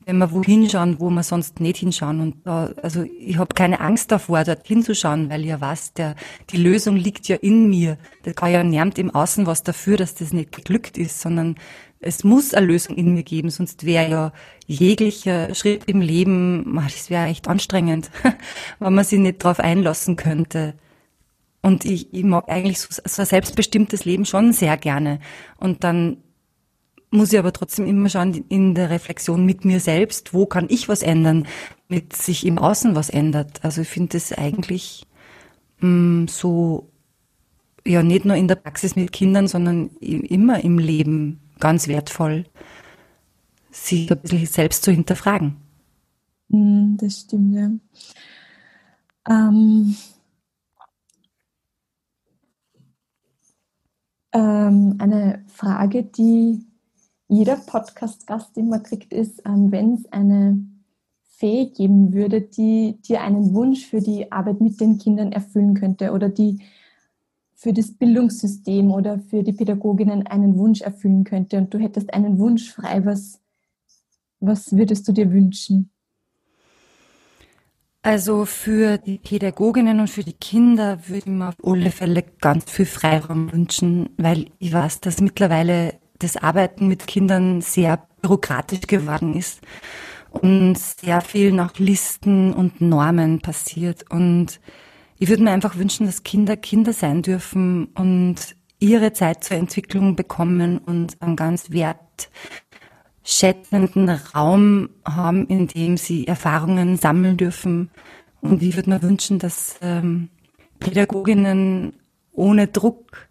wenn 0.06 0.18
wir 0.18 0.32
wohin 0.32 0.70
schauen, 0.70 1.00
wo 1.00 1.10
wir 1.10 1.24
sonst 1.24 1.60
nicht 1.60 1.78
hinschauen. 1.78 2.22
Und 2.22 2.36
da, 2.46 2.72
also 2.82 3.04
ich 3.20 3.38
habe 3.38 3.54
keine 3.54 3.80
Angst 3.80 4.12
davor, 4.12 4.44
dort 4.44 4.68
hinzuschauen, 4.68 5.30
weil 5.30 5.46
ja 5.46 5.62
weiß, 5.62 5.94
der, 5.94 6.16
die 6.50 6.58
Lösung 6.58 6.96
liegt 6.96 7.28
ja 7.28 7.36
in 7.36 7.70
mir. 7.70 7.98
Da 8.24 8.34
kann 8.34 8.52
ja 8.52 8.64
niemand 8.64 8.98
im 8.98 9.14
Außen 9.14 9.46
was 9.46 9.64
dafür, 9.64 9.98
dass 9.98 10.16
das 10.16 10.34
nicht 10.34 10.52
geglückt 10.52 10.98
ist, 10.98 11.22
sondern 11.22 11.56
es 12.00 12.24
muss 12.24 12.54
eine 12.54 12.66
Lösung 12.66 12.98
in 12.98 13.14
mir 13.14 13.24
geben, 13.24 13.52
sonst 13.52 13.86
wäre 13.86 14.10
ja 14.10 14.34
jeglicher 14.66 15.54
Schritt 15.54 15.84
im 15.86 16.02
Leben, 16.02 16.80
das 16.84 17.12
wäre 17.12 17.28
echt 17.28 17.48
anstrengend, 17.48 18.10
wenn 18.80 18.94
man 18.94 19.06
sich 19.06 19.20
nicht 19.20 19.44
darauf 19.44 19.60
einlassen 19.60 20.16
könnte. 20.16 20.74
Und 21.62 21.86
ich, 21.86 22.12
ich 22.12 22.24
mag 22.24 22.50
eigentlich 22.50 22.80
so, 22.80 22.88
so 22.90 23.22
ein 23.22 23.28
selbstbestimmtes 23.28 24.04
Leben 24.06 24.26
schon 24.26 24.52
sehr 24.52 24.78
gerne. 24.78 25.20
Und 25.58 25.84
dann 25.84 26.18
muss 27.12 27.34
ich 27.34 27.40
aber 27.40 27.52
trotzdem 27.52 27.86
immer 27.86 28.10
schauen 28.10 28.46
in 28.48 28.74
der 28.74 28.90
Reflexion 28.90 29.46
mit 29.46 29.66
mir 29.66 29.82
selbst, 29.82 30.34
wo 30.34 30.46
kann 30.46 30.68
ich 30.70 30.88
was 30.88 31.04
ändern, 31.04 31.46
mit 31.90 32.16
sich 32.16 32.46
im 32.46 32.58
Außen 32.58 32.96
was 32.96 33.10
ändert. 33.10 33.64
Also 33.64 33.82
ich 33.82 33.90
finde 33.90 34.14
das 34.14 34.32
eigentlich 34.32 35.06
mh, 35.82 35.90
mm, 35.90 36.28
so, 36.30 36.90
ja, 37.86 38.02
nicht 38.02 38.26
nur 38.26 38.38
in 38.38 38.48
der 38.48 38.56
Praxis 38.56 38.96
mit 38.96 39.12
Kindern, 39.12 39.48
sondern 39.48 39.90
immer 40.00 40.64
im 40.64 40.80
Leben 40.80 41.42
ganz 41.60 41.90
wertvoll, 41.90 42.46
sich 43.72 44.10
ein 44.10 44.22
bisschen 44.22 44.46
selbst 44.46 44.84
zu 44.84 44.92
hinterfragen. 44.92 45.58
Mm, 46.48 46.96
das 46.96 47.22
stimmt, 47.22 47.56
ja. 47.56 47.72
Ähm, 49.30 49.96
ähm, 54.34 54.96
eine 54.98 55.44
Frage, 55.48 56.04
die 56.04 56.71
jeder 57.32 57.56
Podcast-Gast 57.56 58.58
immer 58.58 58.80
kriegt, 58.80 59.14
ist, 59.14 59.42
ähm, 59.46 59.72
wenn 59.72 59.94
es 59.94 60.12
eine 60.12 60.60
Fee 61.38 61.68
geben 61.68 62.14
würde, 62.14 62.42
die 62.42 63.00
dir 63.08 63.22
einen 63.22 63.54
Wunsch 63.54 63.86
für 63.86 64.02
die 64.02 64.32
Arbeit 64.32 64.60
mit 64.60 64.82
den 64.82 64.98
Kindern 64.98 65.32
erfüllen 65.32 65.74
könnte 65.74 66.12
oder 66.12 66.28
die 66.28 66.60
für 67.56 67.72
das 67.72 67.94
Bildungssystem 67.94 68.92
oder 68.92 69.20
für 69.20 69.44
die 69.44 69.54
Pädagoginnen 69.54 70.28
einen 70.28 70.58
Wunsch 70.58 70.82
erfüllen 70.82 71.24
könnte 71.24 71.58
und 71.58 71.74
du 71.74 71.80
hättest 71.80 72.14
einen 72.14 72.38
Wunsch 72.38 72.70
frei, 72.70 73.06
was, 73.06 73.40
was 74.42 74.76
würdest 74.76 75.08
du 75.08 75.14
dir 75.14 75.32
wünschen? 75.32 75.90
Also 78.04 78.46
für 78.46 78.98
die 78.98 79.20
Pädagoginnen 79.20 80.00
und 80.02 80.10
für 80.10 80.24
die 80.24 80.34
Kinder 80.34 81.08
würde 81.08 81.20
ich 81.20 81.26
mir 81.28 81.50
auf 81.50 81.56
alle 81.64 81.92
Fälle 81.92 82.24
ganz 82.42 82.70
viel 82.70 82.88
Freiraum 82.88 83.54
wünschen, 83.54 84.10
weil 84.18 84.48
ich 84.58 84.74
weiß, 84.74 85.00
dass 85.02 85.22
mittlerweile 85.22 86.01
das 86.24 86.38
Arbeiten 86.38 86.88
mit 86.88 87.08
Kindern 87.08 87.62
sehr 87.62 88.08
bürokratisch 88.22 88.82
geworden 88.82 89.36
ist 89.36 89.62
und 90.30 90.78
sehr 90.78 91.22
viel 91.22 91.52
nach 91.52 91.78
Listen 91.78 92.54
und 92.54 92.80
Normen 92.82 93.42
passiert. 93.42 94.06
Und 94.10 94.60
ich 95.18 95.30
würde 95.30 95.44
mir 95.44 95.52
einfach 95.52 95.78
wünschen, 95.78 96.06
dass 96.06 96.24
Kinder 96.24 96.58
Kinder 96.58 96.94
sein 96.94 97.22
dürfen 97.22 97.88
und 97.96 98.36
ihre 98.80 99.12
Zeit 99.14 99.44
zur 99.44 99.58
Entwicklung 99.58 100.16
bekommen 100.16 100.80
und 100.80 101.22
einen 101.22 101.36
ganz 101.36 101.70
wertschätzenden 101.72 104.10
Raum 104.10 104.90
haben, 105.06 105.46
in 105.48 105.68
dem 105.68 105.98
sie 105.98 106.28
Erfahrungen 106.28 106.98
sammeln 106.98 107.38
dürfen. 107.38 107.92
Und 108.42 108.64
ich 108.64 108.76
würde 108.76 108.90
mir 108.90 109.04
wünschen, 109.04 109.38
dass 109.38 109.76
ähm, 109.82 110.30
Pädagoginnen 110.80 111.94
ohne 112.32 112.68
Druck 112.68 113.30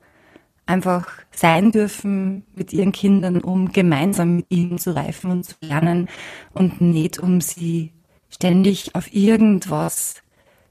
einfach 0.71 1.09
sein 1.33 1.73
dürfen 1.73 2.45
mit 2.55 2.73
ihren 2.73 2.93
Kindern, 2.93 3.41
um 3.41 3.73
gemeinsam 3.73 4.37
mit 4.37 4.47
ihnen 4.51 4.79
zu 4.79 4.95
reifen 4.95 5.31
und 5.31 5.45
zu 5.45 5.55
lernen 5.61 6.09
und 6.53 6.81
nicht 6.81 7.19
um 7.19 7.41
sie 7.41 7.93
ständig 8.29 8.95
auf 8.95 9.13
irgendwas 9.13 10.23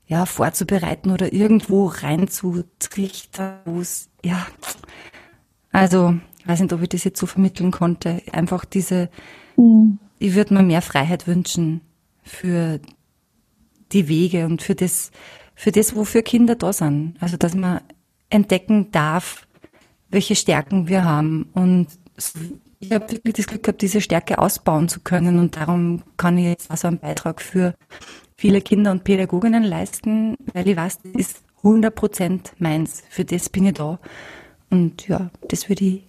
ja, 0.07 0.25
vorzubereiten 0.25 1.11
oder 1.11 1.33
irgendwo 1.33 1.85
reinzutrichtern, 1.85 3.59
wo 3.65 3.81
es, 3.81 4.09
ja, 4.23 4.47
also, 5.71 6.15
ich 6.39 6.47
weiß 6.47 6.61
nicht, 6.61 6.73
ob 6.73 6.81
ich 6.81 6.89
das 6.89 7.03
jetzt 7.03 7.19
so 7.19 7.27
vermitteln 7.27 7.69
konnte. 7.69 8.23
Einfach 8.31 8.65
diese, 8.65 9.09
mhm. 9.55 9.99
ich 10.17 10.33
würde 10.33 10.55
mir 10.55 10.63
mehr 10.63 10.81
Freiheit 10.81 11.27
wünschen 11.27 11.81
für 12.23 12.79
die 13.91 14.07
Wege 14.07 14.45
und 14.45 14.63
für 14.63 14.73
das, 14.73 15.11
für 15.53 15.71
das, 15.71 15.95
wofür 15.95 16.23
Kinder 16.23 16.55
da 16.55 16.73
sind. 16.73 17.15
Also, 17.19 17.37
dass 17.37 17.53
man 17.53 17.81
entdecken 18.31 18.89
darf, 18.91 19.47
welche 20.09 20.35
Stärken 20.35 20.87
wir 20.87 21.03
haben. 21.03 21.49
Und 21.53 21.87
ich 22.79 22.91
habe 22.91 23.11
wirklich 23.11 23.35
das 23.35 23.47
Glück 23.47 23.63
gehabt, 23.63 23.81
diese 23.81 24.01
Stärke 24.01 24.39
ausbauen 24.39 24.89
zu 24.89 25.01
können. 25.01 25.39
Und 25.39 25.55
darum 25.55 26.03
kann 26.17 26.37
ich 26.37 26.45
jetzt 26.45 26.71
also 26.71 26.87
einen 26.87 26.99
Beitrag 26.99 27.41
für 27.41 27.75
viele 28.37 28.61
Kinder 28.61 28.91
und 28.91 29.03
Pädagoginnen 29.03 29.63
leisten, 29.63 30.35
weil 30.53 30.67
ich 30.67 30.77
weiß, 30.77 30.99
das 31.03 31.13
ist 31.13 31.43
100 31.57 31.93
Prozent 31.93 32.53
meins. 32.57 33.03
Für 33.09 33.25
das 33.25 33.49
bin 33.49 33.65
ich 33.65 33.73
da. 33.73 33.99
Und 34.69 35.07
ja, 35.07 35.29
das 35.47 35.67
würde 35.67 35.85
ich 35.85 36.07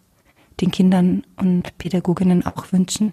den 0.61 0.71
Kindern 0.71 1.25
und 1.37 1.77
Pädagoginnen 1.79 2.45
auch 2.47 2.73
wünschen. 2.73 3.13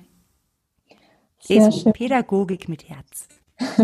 Sehr 1.39 1.71
schön. 1.71 1.93
Pädagogik 1.93 2.67
mit 2.67 2.89
Herz. 2.89 3.27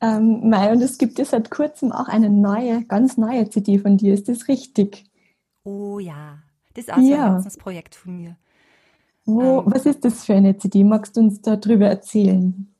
ähm, 0.00 0.48
Mai, 0.48 0.70
und 0.70 0.82
es 0.82 0.98
gibt 0.98 1.18
ja 1.18 1.24
seit 1.24 1.50
kurzem 1.50 1.92
auch 1.92 2.08
eine 2.08 2.30
neue, 2.30 2.84
ganz 2.84 3.16
neue 3.16 3.48
CD 3.48 3.78
von 3.78 3.96
dir. 3.96 4.14
Ist 4.14 4.28
das 4.28 4.48
richtig? 4.48 5.04
Oh 5.68 5.98
ja, 5.98 6.38
das 6.72 6.84
ist 6.84 6.90
auch 6.90 6.96
so 6.96 7.12
ein 7.12 7.32
Herzensprojekt 7.32 7.94
von 7.94 8.16
mir. 8.16 8.36
Wo, 9.26 9.60
ähm, 9.60 9.64
was 9.66 9.84
ist 9.84 10.02
das 10.02 10.24
für 10.24 10.34
eine 10.34 10.56
CD? 10.56 10.82
Magst 10.82 11.14
du 11.14 11.20
uns 11.20 11.42
darüber 11.42 11.86
erzählen? 11.86 12.72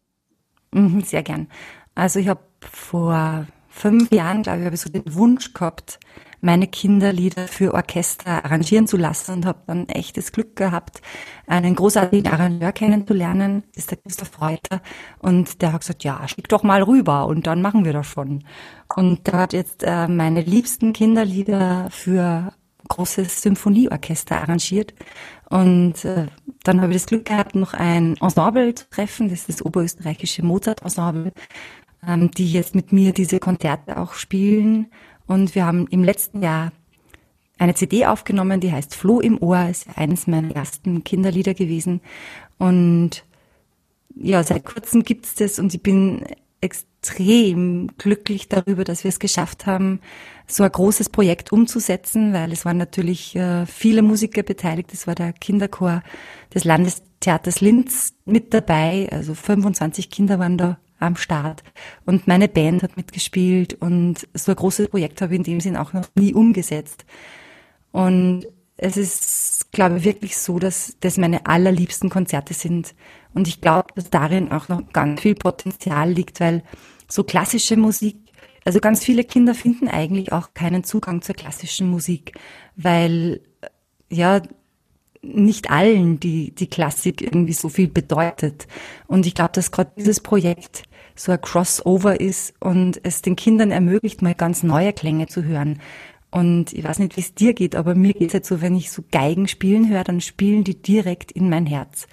Mhm, 0.72 1.02
sehr 1.02 1.22
gern. 1.22 1.48
Also 1.94 2.18
ich 2.18 2.28
habe 2.28 2.40
vor 2.60 3.46
fünf 3.68 4.10
Jahren, 4.10 4.42
glaube 4.42 4.60
ich, 4.60 4.64
habe 4.64 4.74
ich 4.74 4.80
so 4.80 4.88
den 4.88 5.14
Wunsch 5.14 5.52
gehabt, 5.52 6.00
meine 6.40 6.66
Kinderlieder 6.66 7.46
für 7.46 7.74
Orchester 7.74 8.42
arrangieren 8.42 8.86
zu 8.86 8.96
lassen 8.96 9.32
und 9.32 9.46
habe 9.46 9.58
dann 9.66 9.86
echtes 9.88 10.32
Glück 10.32 10.56
gehabt, 10.56 11.02
einen 11.46 11.74
großartigen 11.74 12.32
Arrangeur 12.32 12.72
kennenzulernen, 12.72 13.64
das 13.74 13.84
ist 13.84 13.90
der 13.90 13.98
Christoph 13.98 14.40
Reuter 14.40 14.80
und 15.18 15.60
der 15.60 15.74
hat 15.74 15.82
gesagt, 15.82 16.04
ja, 16.04 16.26
schick 16.26 16.48
doch 16.48 16.62
mal 16.62 16.82
rüber 16.82 17.26
und 17.26 17.46
dann 17.46 17.60
machen 17.60 17.84
wir 17.84 17.92
das 17.92 18.06
schon. 18.06 18.44
Und 18.96 19.26
der 19.26 19.34
hat 19.34 19.52
jetzt 19.52 19.82
äh, 19.82 20.08
meine 20.08 20.40
liebsten 20.40 20.94
Kinderlieder 20.94 21.88
für 21.90 22.52
großes 22.86 23.42
Symphonieorchester 23.42 24.40
arrangiert. 24.40 24.94
Und 25.50 26.04
äh, 26.04 26.26
dann 26.62 26.80
habe 26.80 26.92
ich 26.92 26.98
das 26.98 27.06
Glück 27.06 27.24
gehabt, 27.24 27.54
noch 27.54 27.74
ein 27.74 28.16
Ensemble 28.20 28.74
zu 28.74 28.88
treffen, 28.90 29.28
das 29.28 29.40
ist 29.40 29.48
das 29.48 29.62
oberösterreichische 29.64 30.44
Mozart-Ensemble, 30.44 31.32
ähm, 32.06 32.30
die 32.30 32.52
jetzt 32.52 32.74
mit 32.74 32.92
mir 32.92 33.12
diese 33.12 33.40
Konzerte 33.40 33.96
auch 33.98 34.14
spielen. 34.14 34.86
Und 35.26 35.54
wir 35.54 35.66
haben 35.66 35.86
im 35.88 36.04
letzten 36.04 36.42
Jahr 36.42 36.72
eine 37.58 37.74
CD 37.74 38.06
aufgenommen, 38.06 38.60
die 38.60 38.72
heißt 38.72 38.94
Floh 38.94 39.20
im 39.20 39.42
Ohr, 39.42 39.68
ist 39.68 39.86
eines 39.96 40.26
meiner 40.26 40.54
ersten 40.54 41.02
Kinderlieder 41.02 41.54
gewesen. 41.54 42.00
Und 42.58 43.24
ja, 44.14 44.42
seit 44.42 44.64
kurzem 44.64 45.02
gibt's 45.02 45.34
das 45.34 45.58
und 45.58 45.74
ich 45.74 45.82
bin 45.82 46.24
extrem 47.00 47.88
glücklich 47.98 48.48
darüber, 48.48 48.84
dass 48.84 49.04
wir 49.04 49.08
es 49.08 49.18
geschafft 49.18 49.66
haben, 49.66 50.00
so 50.46 50.64
ein 50.64 50.72
großes 50.72 51.10
Projekt 51.10 51.52
umzusetzen, 51.52 52.32
weil 52.32 52.52
es 52.52 52.64
waren 52.64 52.76
natürlich 52.76 53.36
äh, 53.36 53.66
viele 53.66 54.02
Musiker 54.02 54.42
beteiligt. 54.42 54.92
Es 54.92 55.06
war 55.06 55.14
der 55.14 55.32
Kinderchor 55.32 56.02
des 56.54 56.64
Landestheaters 56.64 57.60
Linz 57.60 58.14
mit 58.24 58.54
dabei. 58.54 59.08
Also 59.12 59.34
25 59.34 60.10
Kinder 60.10 60.38
waren 60.38 60.58
da 60.58 60.78
am 60.98 61.16
Start. 61.16 61.62
Und 62.06 62.26
meine 62.26 62.48
Band 62.48 62.82
hat 62.82 62.96
mitgespielt 62.96 63.74
und 63.74 64.26
so 64.34 64.52
ein 64.52 64.56
großes 64.56 64.88
Projekt 64.88 65.20
habe 65.20 65.34
ich 65.34 65.38
in 65.38 65.44
dem 65.44 65.60
Sinn 65.60 65.76
auch 65.76 65.92
noch 65.92 66.08
nie 66.16 66.34
umgesetzt. 66.34 67.04
Und 67.92 68.46
es 68.78 68.96
ist, 68.96 69.72
glaube 69.72 69.98
ich, 69.98 70.04
wirklich 70.04 70.38
so, 70.38 70.58
dass 70.58 70.96
das 71.00 71.18
meine 71.18 71.46
allerliebsten 71.46 72.10
Konzerte 72.10 72.54
sind. 72.54 72.94
Und 73.34 73.46
ich 73.46 73.60
glaube, 73.60 73.88
dass 73.94 74.10
darin 74.10 74.50
auch 74.50 74.68
noch 74.68 74.92
ganz 74.92 75.20
viel 75.20 75.34
Potenzial 75.34 76.10
liegt, 76.10 76.40
weil 76.40 76.62
so 77.08 77.24
klassische 77.24 77.76
Musik 77.76 78.16
also 78.68 78.80
ganz 78.80 79.02
viele 79.02 79.24
Kinder 79.24 79.54
finden 79.54 79.88
eigentlich 79.88 80.30
auch 80.30 80.52
keinen 80.52 80.84
Zugang 80.84 81.22
zur 81.22 81.34
klassischen 81.34 81.88
Musik, 81.88 82.38
weil 82.76 83.40
ja 84.10 84.42
nicht 85.22 85.70
allen 85.70 86.20
die, 86.20 86.54
die 86.54 86.66
Klassik 86.66 87.22
irgendwie 87.22 87.54
so 87.54 87.70
viel 87.70 87.88
bedeutet. 87.88 88.66
Und 89.06 89.24
ich 89.24 89.34
glaube, 89.34 89.52
dass 89.54 89.70
gerade 89.70 89.92
dieses 89.96 90.20
Projekt 90.20 90.82
so 91.14 91.32
ein 91.32 91.40
Crossover 91.40 92.20
ist 92.20 92.54
und 92.60 93.00
es 93.04 93.22
den 93.22 93.36
Kindern 93.36 93.70
ermöglicht, 93.70 94.20
mal 94.20 94.34
ganz 94.34 94.62
neue 94.62 94.92
Klänge 94.92 95.28
zu 95.28 95.44
hören. 95.44 95.80
Und 96.30 96.72
ich 96.72 96.84
weiß 96.84 96.98
nicht, 96.98 97.16
wie 97.16 97.22
es 97.22 97.34
dir 97.34 97.54
geht, 97.54 97.74
aber 97.74 97.94
mir 97.94 98.12
geht 98.12 98.28
es 98.28 98.34
halt 98.34 98.46
so, 98.46 98.60
wenn 98.60 98.76
ich 98.76 98.90
so 98.90 99.02
Geigen 99.10 99.48
spielen 99.48 99.88
höre, 99.88 100.04
dann 100.04 100.20
spielen 100.20 100.64
die 100.64 100.80
direkt 100.80 101.32
in 101.32 101.48
mein 101.48 101.66
Herz. 101.66 102.06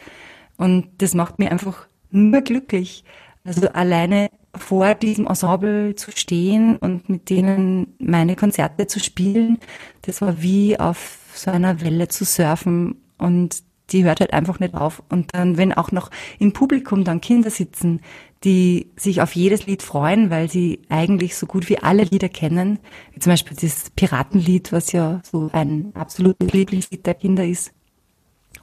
Und 0.57 0.87
das 0.99 1.13
macht 1.13 1.37
mir 1.37 1.51
einfach 1.51 1.87
nur 2.11 2.41
glücklich. 2.41 3.03
Also 3.43 3.67
alleine 3.69 4.29
vor 4.55 4.95
diesem 4.95 5.27
Ensemble 5.27 5.95
zu 5.95 6.11
stehen 6.11 6.77
und 6.77 7.09
mit 7.09 7.29
denen 7.29 7.93
meine 7.99 8.35
Konzerte 8.35 8.87
zu 8.87 8.99
spielen, 8.99 9.59
das 10.03 10.21
war 10.21 10.41
wie 10.41 10.79
auf 10.79 11.19
so 11.33 11.51
einer 11.51 11.81
Welle 11.81 12.07
zu 12.07 12.23
surfen 12.23 12.95
und 13.17 13.63
die 13.91 14.03
hört 14.03 14.19
halt 14.19 14.33
einfach 14.33 14.59
nicht 14.59 14.73
auf. 14.73 15.03
Und 15.09 15.33
dann, 15.33 15.57
wenn 15.57 15.73
auch 15.73 15.91
noch 15.91 16.09
im 16.39 16.53
Publikum 16.53 17.03
dann 17.03 17.21
Kinder 17.21 17.49
sitzen, 17.49 18.01
die 18.43 18.91
sich 18.95 19.21
auf 19.21 19.35
jedes 19.35 19.65
Lied 19.65 19.81
freuen, 19.81 20.29
weil 20.29 20.49
sie 20.49 20.81
eigentlich 20.89 21.35
so 21.35 21.45
gut 21.45 21.69
wie 21.69 21.79
alle 21.79 22.03
Lieder 22.03 22.29
kennen, 22.29 22.79
wie 23.13 23.19
zum 23.19 23.31
Beispiel 23.31 23.57
das 23.59 23.89
Piratenlied, 23.95 24.71
was 24.71 24.91
ja 24.91 25.21
so 25.23 25.49
ein 25.53 25.91
absolutes 25.95 26.51
Lieblingslied 26.51 27.05
der 27.05 27.15
Kinder 27.15 27.45
ist, 27.45 27.71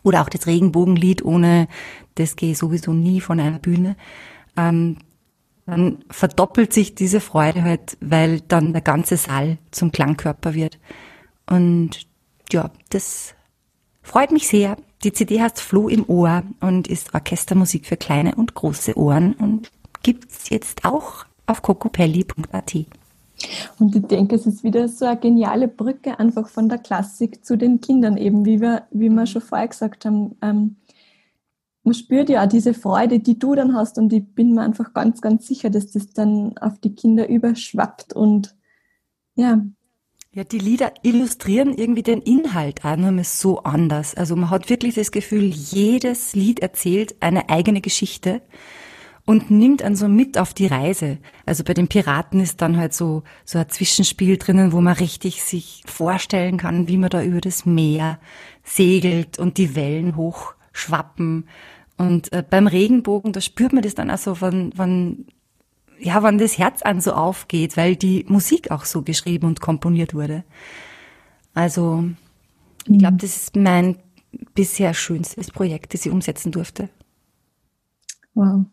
oder 0.03 0.23
auch 0.23 0.29
das 0.29 0.47
Regenbogenlied, 0.47 1.25
ohne 1.25 1.69
das 2.15 2.37
gehe 2.37 2.53
ich 2.53 2.59
sowieso 2.59 2.93
nie 2.93 3.21
von 3.21 3.41
einer 3.41 3.59
Bühne. 3.59 3.97
Ähm, 4.57 4.99
dann 5.67 6.05
verdoppelt 6.11 6.73
sich 6.73 6.95
diese 6.95 7.21
Freude 7.21 7.63
halt, 7.63 7.97
weil 8.01 8.41
dann 8.41 8.73
der 8.73 8.83
ganze 8.83 9.17
Saal 9.17 9.59
zum 9.71 9.93
Klangkörper 9.93 10.55
wird. 10.55 10.79
Und 11.49 12.07
ja, 12.51 12.71
das 12.91 13.35
freut 14.03 14.33
mich 14.33 14.49
sehr. 14.49 14.77
Die 15.05 15.12
CD 15.12 15.41
heißt 15.41 15.61
Floh 15.61 15.88
im 15.88 16.09
Ohr 16.09 16.45
und 16.61 16.87
ist 16.87 17.15
Orchestermusik 17.15 17.87
für 17.87 17.97
kleine 17.97 18.37
und 18.37 18.55
große 18.55 18.97
Ohren 18.97 19.35
und 19.35 19.71
gibt's 20.03 20.49
jetzt 20.49 20.85
auch 20.85 21.25
auf 21.47 21.62
cocopelli.at. 21.62 22.77
Und 23.81 23.97
ich 23.97 24.07
denke, 24.07 24.37
es 24.37 24.47
ist 24.47 24.62
wieder 24.62 24.88
so 24.88 25.05
eine 25.05 25.19
geniale 25.19 25.67
Brücke 25.67 26.21
einfach 26.21 26.49
von 26.49 26.69
der 26.69 26.79
Klassik 26.79 27.45
zu 27.45 27.57
den 27.57 27.81
Kindern 27.81 28.17
eben, 28.17 28.45
wie 28.45 28.61
wir, 28.61 28.87
wie 28.93 29.09
wir 29.09 29.27
schon 29.27 29.43
vorher 29.43 29.67
gesagt 29.67 30.05
haben. 30.05 30.37
Ähm, 30.41 30.77
man 31.83 31.95
spürt 31.95 32.29
ja 32.29 32.45
auch 32.45 32.49
diese 32.49 32.75
Freude, 32.75 33.19
die 33.19 33.41
du 33.41 33.57
dann 33.57 33.75
hast 33.75 33.99
und 33.99 34.12
ich 34.12 34.25
bin 34.35 34.55
mir 34.55 34.62
einfach 34.62 34.95
ganz, 34.95 35.21
ganz 35.21 35.49
sicher, 35.49 35.69
dass 35.69 35.91
das 35.91 36.11
dann 36.11 36.57
auf 36.59 36.79
die 36.79 36.95
Kinder 36.95 37.29
überschwappt 37.29 38.12
und 38.12 38.55
ja. 39.35 39.62
Ja, 40.35 40.45
die 40.45 40.59
Lieder 40.59 40.95
illustrieren 41.03 41.77
irgendwie 41.77 42.03
den 42.03 42.23
Inhalt 42.23 42.87
auch 42.87 42.97
nur 42.97 43.23
so 43.23 43.64
anders. 43.64 44.14
Also 44.14 44.35
man 44.35 44.49
hat 44.49 44.71
wirklich 44.71 44.95
das 44.95 45.11
Gefühl, 45.11 45.45
jedes 45.45 46.35
Lied 46.35 46.61
erzählt 46.61 47.16
eine 47.21 47.51
eigene 47.51 47.83
Geschichte 47.83 48.40
und 49.27 49.51
nimmt 49.51 49.83
einen 49.83 49.95
so 49.95 50.09
mit 50.09 50.38
auf 50.38 50.55
die 50.55 50.68
Reise. 50.68 51.18
Also 51.45 51.64
bei 51.64 51.75
den 51.75 51.88
Piraten 51.88 52.40
ist 52.40 52.62
dann 52.62 52.79
halt 52.79 52.95
so, 52.95 53.25
so 53.45 53.59
ein 53.59 53.68
Zwischenspiel 53.68 54.38
drinnen, 54.38 54.73
wo 54.73 54.81
man 54.81 54.95
richtig 54.95 55.42
sich 55.42 55.83
vorstellen 55.85 56.57
kann, 56.57 56.88
wie 56.88 56.97
man 56.97 57.11
da 57.11 57.23
über 57.23 57.42
das 57.42 57.66
Meer 57.66 58.18
segelt 58.64 59.38
und 59.38 59.59
die 59.59 59.77
Wellen 59.77 60.16
hochschwappen. 60.16 61.47
Und 61.99 62.33
äh, 62.33 62.42
beim 62.49 62.68
Regenbogen, 62.68 63.35
da 63.35 63.42
spürt 63.42 63.75
man 63.75 63.83
das 63.83 63.95
dann 63.95 64.11
auch 64.11 64.16
so, 64.16 64.40
wenn, 64.40 64.73
wenn, 64.79 65.27
ja, 66.03 66.23
wenn 66.23 66.38
das 66.38 66.59
Herz 66.59 66.83
an 66.83 67.01
so 67.01 67.12
aufgeht, 67.12 67.77
weil 67.77 67.97
die 67.97 68.25
Musik 68.29 68.71
auch 68.71 68.85
so 68.85 69.03
geschrieben 69.03 69.47
und 69.47 69.61
komponiert 69.61 70.15
wurde. 70.15 70.45
Also, 71.55 72.05
ich 72.87 72.99
glaube, 72.99 73.19
das 73.19 73.37
ist 73.37 73.57
mein 73.57 73.97
bisher 74.55 74.95
schönstes 74.95 75.51
Projekt, 75.51 75.95
das 75.95 76.05
ich 76.05 76.12
umsetzen 76.12 76.51
durfte. 76.51 76.88
Wow. 78.35 78.65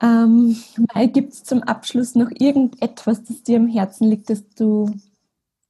Ähm, 0.00 0.56
Mai, 0.94 1.06
gibt 1.06 1.32
es 1.32 1.44
zum 1.44 1.62
Abschluss 1.62 2.14
noch 2.14 2.30
irgendetwas, 2.30 3.24
das 3.24 3.42
dir 3.42 3.58
am 3.58 3.66
Herzen 3.66 4.08
liegt, 4.08 4.30
das 4.30 4.48
du 4.50 4.90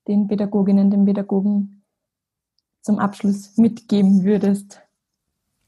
den 0.07 0.29
Pädagoginnen, 0.29 0.90
den 0.90 1.05
Pädagogen 1.05 1.83
zum 2.83 2.98
Abschluss 2.98 3.57
mitgeben 3.57 4.22
würdest? 4.24 4.81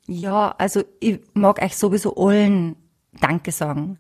Ja, 0.07 0.55
also 0.59 0.83
ich 1.01 1.21
mag 1.35 1.61
euch 1.63 1.77
sowieso 1.77 2.15
allen 2.17 2.77
Danke 3.21 3.51
sagen, 3.51 3.99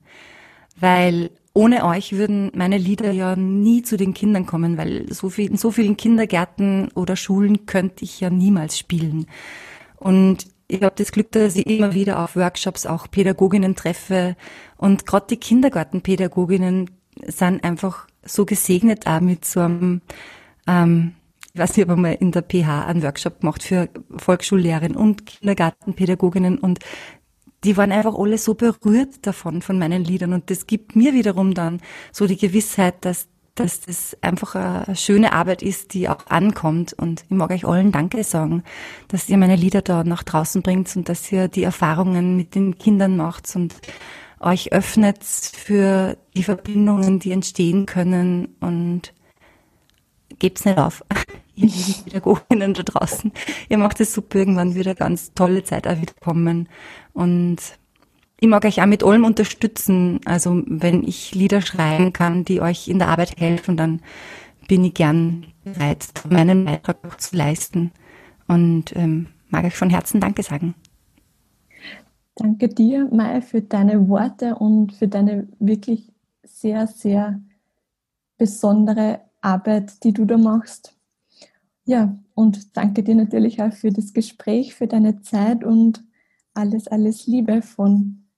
weil 0.78 1.30
ohne 1.52 1.84
euch 1.84 2.12
würden 2.12 2.52
meine 2.54 2.78
Lieder 2.78 3.10
ja 3.10 3.34
nie 3.34 3.82
zu 3.82 3.96
den 3.96 4.14
Kindern 4.14 4.46
kommen, 4.46 4.78
weil 4.78 5.12
so 5.12 5.30
viel, 5.30 5.50
in 5.50 5.56
so 5.56 5.70
vielen 5.70 5.96
Kindergärten 5.96 6.90
oder 6.94 7.16
Schulen 7.16 7.66
könnte 7.66 8.04
ich 8.04 8.20
ja 8.20 8.30
niemals 8.30 8.78
spielen. 8.78 9.26
Und 9.96 10.46
ich 10.68 10.82
habe 10.82 10.94
das 10.96 11.10
Glück, 11.10 11.32
dass 11.32 11.56
ich 11.56 11.66
immer 11.66 11.94
wieder 11.94 12.22
auf 12.22 12.36
Workshops 12.36 12.86
auch 12.86 13.10
Pädagoginnen 13.10 13.74
treffe. 13.74 14.36
Und 14.76 15.04
gerade 15.06 15.26
die 15.30 15.36
Kindergartenpädagoginnen 15.36 16.90
sind 17.26 17.64
einfach 17.64 18.06
so 18.22 18.46
gesegnet 18.46 19.06
auch 19.06 19.20
mit 19.20 19.44
so 19.44 19.60
einem, 19.60 20.02
ähm, 20.68 21.14
ich 21.52 21.60
weiß 21.60 21.70
nicht, 21.70 21.78
ich 21.78 21.88
habe 21.88 22.00
mal 22.00 22.12
in 22.12 22.30
der 22.30 22.42
PH 22.42 22.86
einen 22.86 23.02
Workshop 23.02 23.40
gemacht 23.40 23.64
für 23.64 23.88
Volksschullehrerinnen 24.16 24.96
und 24.96 25.26
Kindergartenpädagoginnen 25.26 26.58
und 26.58 26.78
die 27.64 27.76
waren 27.76 27.92
einfach 27.92 28.14
alle 28.16 28.38
so 28.38 28.54
berührt 28.54 29.26
davon, 29.26 29.62
von 29.62 29.78
meinen 29.78 30.04
Liedern. 30.04 30.32
Und 30.32 30.50
das 30.50 30.66
gibt 30.66 30.96
mir 30.96 31.12
wiederum 31.12 31.54
dann 31.54 31.80
so 32.12 32.26
die 32.26 32.38
Gewissheit, 32.38 33.04
dass 33.04 33.28
dass 33.56 33.80
das 33.80 34.16
einfach 34.22 34.54
eine 34.54 34.96
schöne 34.96 35.32
Arbeit 35.32 35.62
ist, 35.62 35.92
die 35.92 36.08
auch 36.08 36.26
ankommt. 36.28 36.94
Und 36.94 37.24
ich 37.28 37.30
mag 37.30 37.50
euch 37.50 37.66
allen 37.66 37.92
Danke 37.92 38.24
sagen, 38.24 38.62
dass 39.08 39.28
ihr 39.28 39.36
meine 39.36 39.56
Lieder 39.56 39.82
da 39.82 40.02
nach 40.02 40.22
draußen 40.22 40.62
bringt 40.62 40.94
und 40.96 41.08
dass 41.08 41.30
ihr 41.30 41.48
die 41.48 41.64
Erfahrungen 41.64 42.36
mit 42.36 42.54
den 42.54 42.78
Kindern 42.78 43.16
macht 43.16 43.54
und 43.54 43.74
euch 44.40 44.72
öffnet 44.72 45.22
für 45.22 46.16
die 46.34 46.42
Verbindungen, 46.42 47.18
die 47.18 47.32
entstehen 47.32 47.84
können 47.84 48.56
und 48.60 49.12
gebt's 50.38 50.64
nicht 50.64 50.78
auf. 50.78 51.04
Ihr 51.62 51.94
Pädagoginnen 52.04 52.74
da 52.74 52.82
draußen. 52.82 53.32
Ihr 53.68 53.78
macht 53.78 54.00
es 54.00 54.12
super, 54.12 54.38
irgendwann 54.38 54.74
wieder 54.74 54.94
ganz 54.94 55.32
tolle 55.34 55.64
Zeit 55.64 55.86
auch 55.86 56.00
wieder 56.00 56.14
kommen. 56.20 56.68
Und 57.12 57.58
ich 58.40 58.48
mag 58.48 58.64
euch 58.64 58.80
auch 58.80 58.86
mit 58.86 59.04
allem 59.04 59.24
unterstützen. 59.24 60.20
Also 60.24 60.62
wenn 60.66 61.02
ich 61.02 61.34
Lieder 61.34 61.60
schreiben 61.60 62.12
kann, 62.12 62.44
die 62.44 62.60
euch 62.60 62.88
in 62.88 62.98
der 62.98 63.08
Arbeit 63.08 63.38
helfen, 63.38 63.76
dann 63.76 64.00
bin 64.68 64.84
ich 64.84 64.94
gern 64.94 65.46
bereit, 65.64 66.06
meinen 66.28 66.64
Beitrag 66.64 67.20
zu 67.20 67.36
leisten. 67.36 67.92
Und 68.48 68.96
ähm, 68.96 69.26
mag 69.48 69.64
euch 69.64 69.76
von 69.76 69.90
Herzen 69.90 70.20
Danke 70.20 70.42
sagen. 70.42 70.74
Danke 72.34 72.68
dir, 72.68 73.06
Mai, 73.12 73.42
für 73.42 73.60
deine 73.60 74.08
Worte 74.08 74.54
und 74.54 74.94
für 74.94 75.08
deine 75.08 75.46
wirklich 75.58 76.10
sehr, 76.42 76.86
sehr 76.86 77.40
besondere 78.38 79.20
Arbeit, 79.42 80.02
die 80.04 80.12
du 80.12 80.24
da 80.24 80.38
machst. 80.38 80.96
Ja, 81.90 82.16
und 82.36 82.76
danke 82.76 83.02
dir 83.02 83.16
natürlich 83.16 83.60
auch 83.60 83.72
für 83.72 83.90
das 83.90 84.12
Gespräch, 84.12 84.76
für 84.76 84.86
deine 84.86 85.22
Zeit 85.22 85.64
und 85.64 86.04
alles, 86.54 86.86
alles 86.86 87.26
Liebe 87.26 87.62
von 87.62 88.28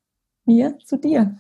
mir 0.47 0.79
zu 0.87 0.97
dir. 0.97 1.37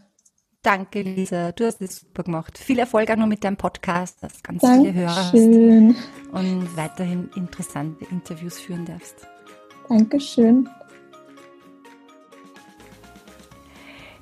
Danke, 0.60 1.00
Lisa. 1.00 1.52
Du 1.52 1.64
hast 1.64 1.80
es 1.80 2.00
super 2.00 2.24
gemacht. 2.24 2.58
Viel 2.58 2.80
Erfolg 2.80 3.10
auch 3.10 3.16
noch 3.16 3.26
mit 3.26 3.42
deinem 3.42 3.56
Podcast, 3.56 4.22
dass 4.22 4.42
ganz 4.42 4.60
Dankeschön. 4.60 4.92
viele 4.92 5.06
Hörer 5.06 5.16
hast 5.16 5.34
und 5.34 6.76
weiterhin 6.76 7.30
interessante 7.34 8.04
Interviews 8.10 8.60
führen 8.60 8.84
darfst. 8.84 9.26
Dankeschön. 9.88 10.68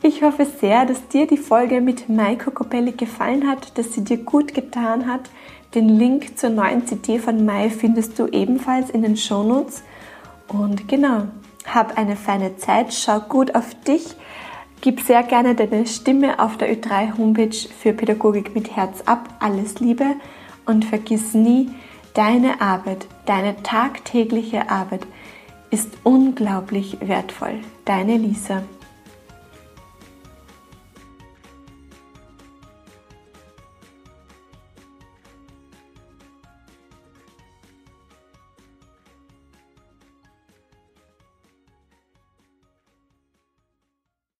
Ich 0.01 0.23
hoffe 0.23 0.47
sehr, 0.47 0.87
dass 0.87 1.09
dir 1.09 1.27
die 1.27 1.37
Folge 1.37 1.81
mit 1.81 2.09
Maiko 2.09 2.53
Kopelli 2.53 2.93
gefallen 2.93 3.49
hat, 3.49 3.77
dass 3.77 3.95
sie 3.95 4.05
dir 4.05 4.19
gut 4.19 4.55
getan 4.55 5.09
hat. 5.09 5.29
Den 5.75 5.89
Link 5.89 6.39
zur 6.39 6.51
neuen 6.51 6.87
CD 6.87 7.19
von 7.19 7.45
Mai 7.45 7.71
findest 7.71 8.19
du 8.19 8.27
ebenfalls 8.27 8.91
in 8.91 9.03
den 9.03 9.17
Shownotes. 9.17 9.83
Und 10.49 10.89
genau, 10.89 11.29
hab 11.67 11.97
eine 11.97 12.17
feine 12.17 12.57
Zeit, 12.57 12.93
schau 12.93 13.21
gut 13.21 13.55
auf 13.55 13.75
dich 13.87 14.17
Gib 14.83 15.01
sehr 15.01 15.23
gerne 15.23 15.55
deine 15.55 15.87
Stimme 15.87 16.39
auf 16.39 16.57
der 16.57 16.75
Ö3 16.75 17.19
Homepage 17.19 17.55
für 17.55 17.93
Pädagogik 17.93 18.55
mit 18.55 18.75
Herz 18.77 19.03
ab. 19.05 19.29
Alles 19.39 19.79
Liebe 19.79 20.15
und 20.65 20.87
vergiss 20.87 21.35
nie, 21.35 21.69
deine 22.15 22.63
Arbeit, 22.63 23.07
deine 23.27 23.63
tagtägliche 23.63 24.71
Arbeit 24.71 25.07
ist 25.71 25.91
unglaublich 26.03 26.97
wertvoll. 27.03 27.61
Deine 27.85 28.17
Lisa. 28.17 28.63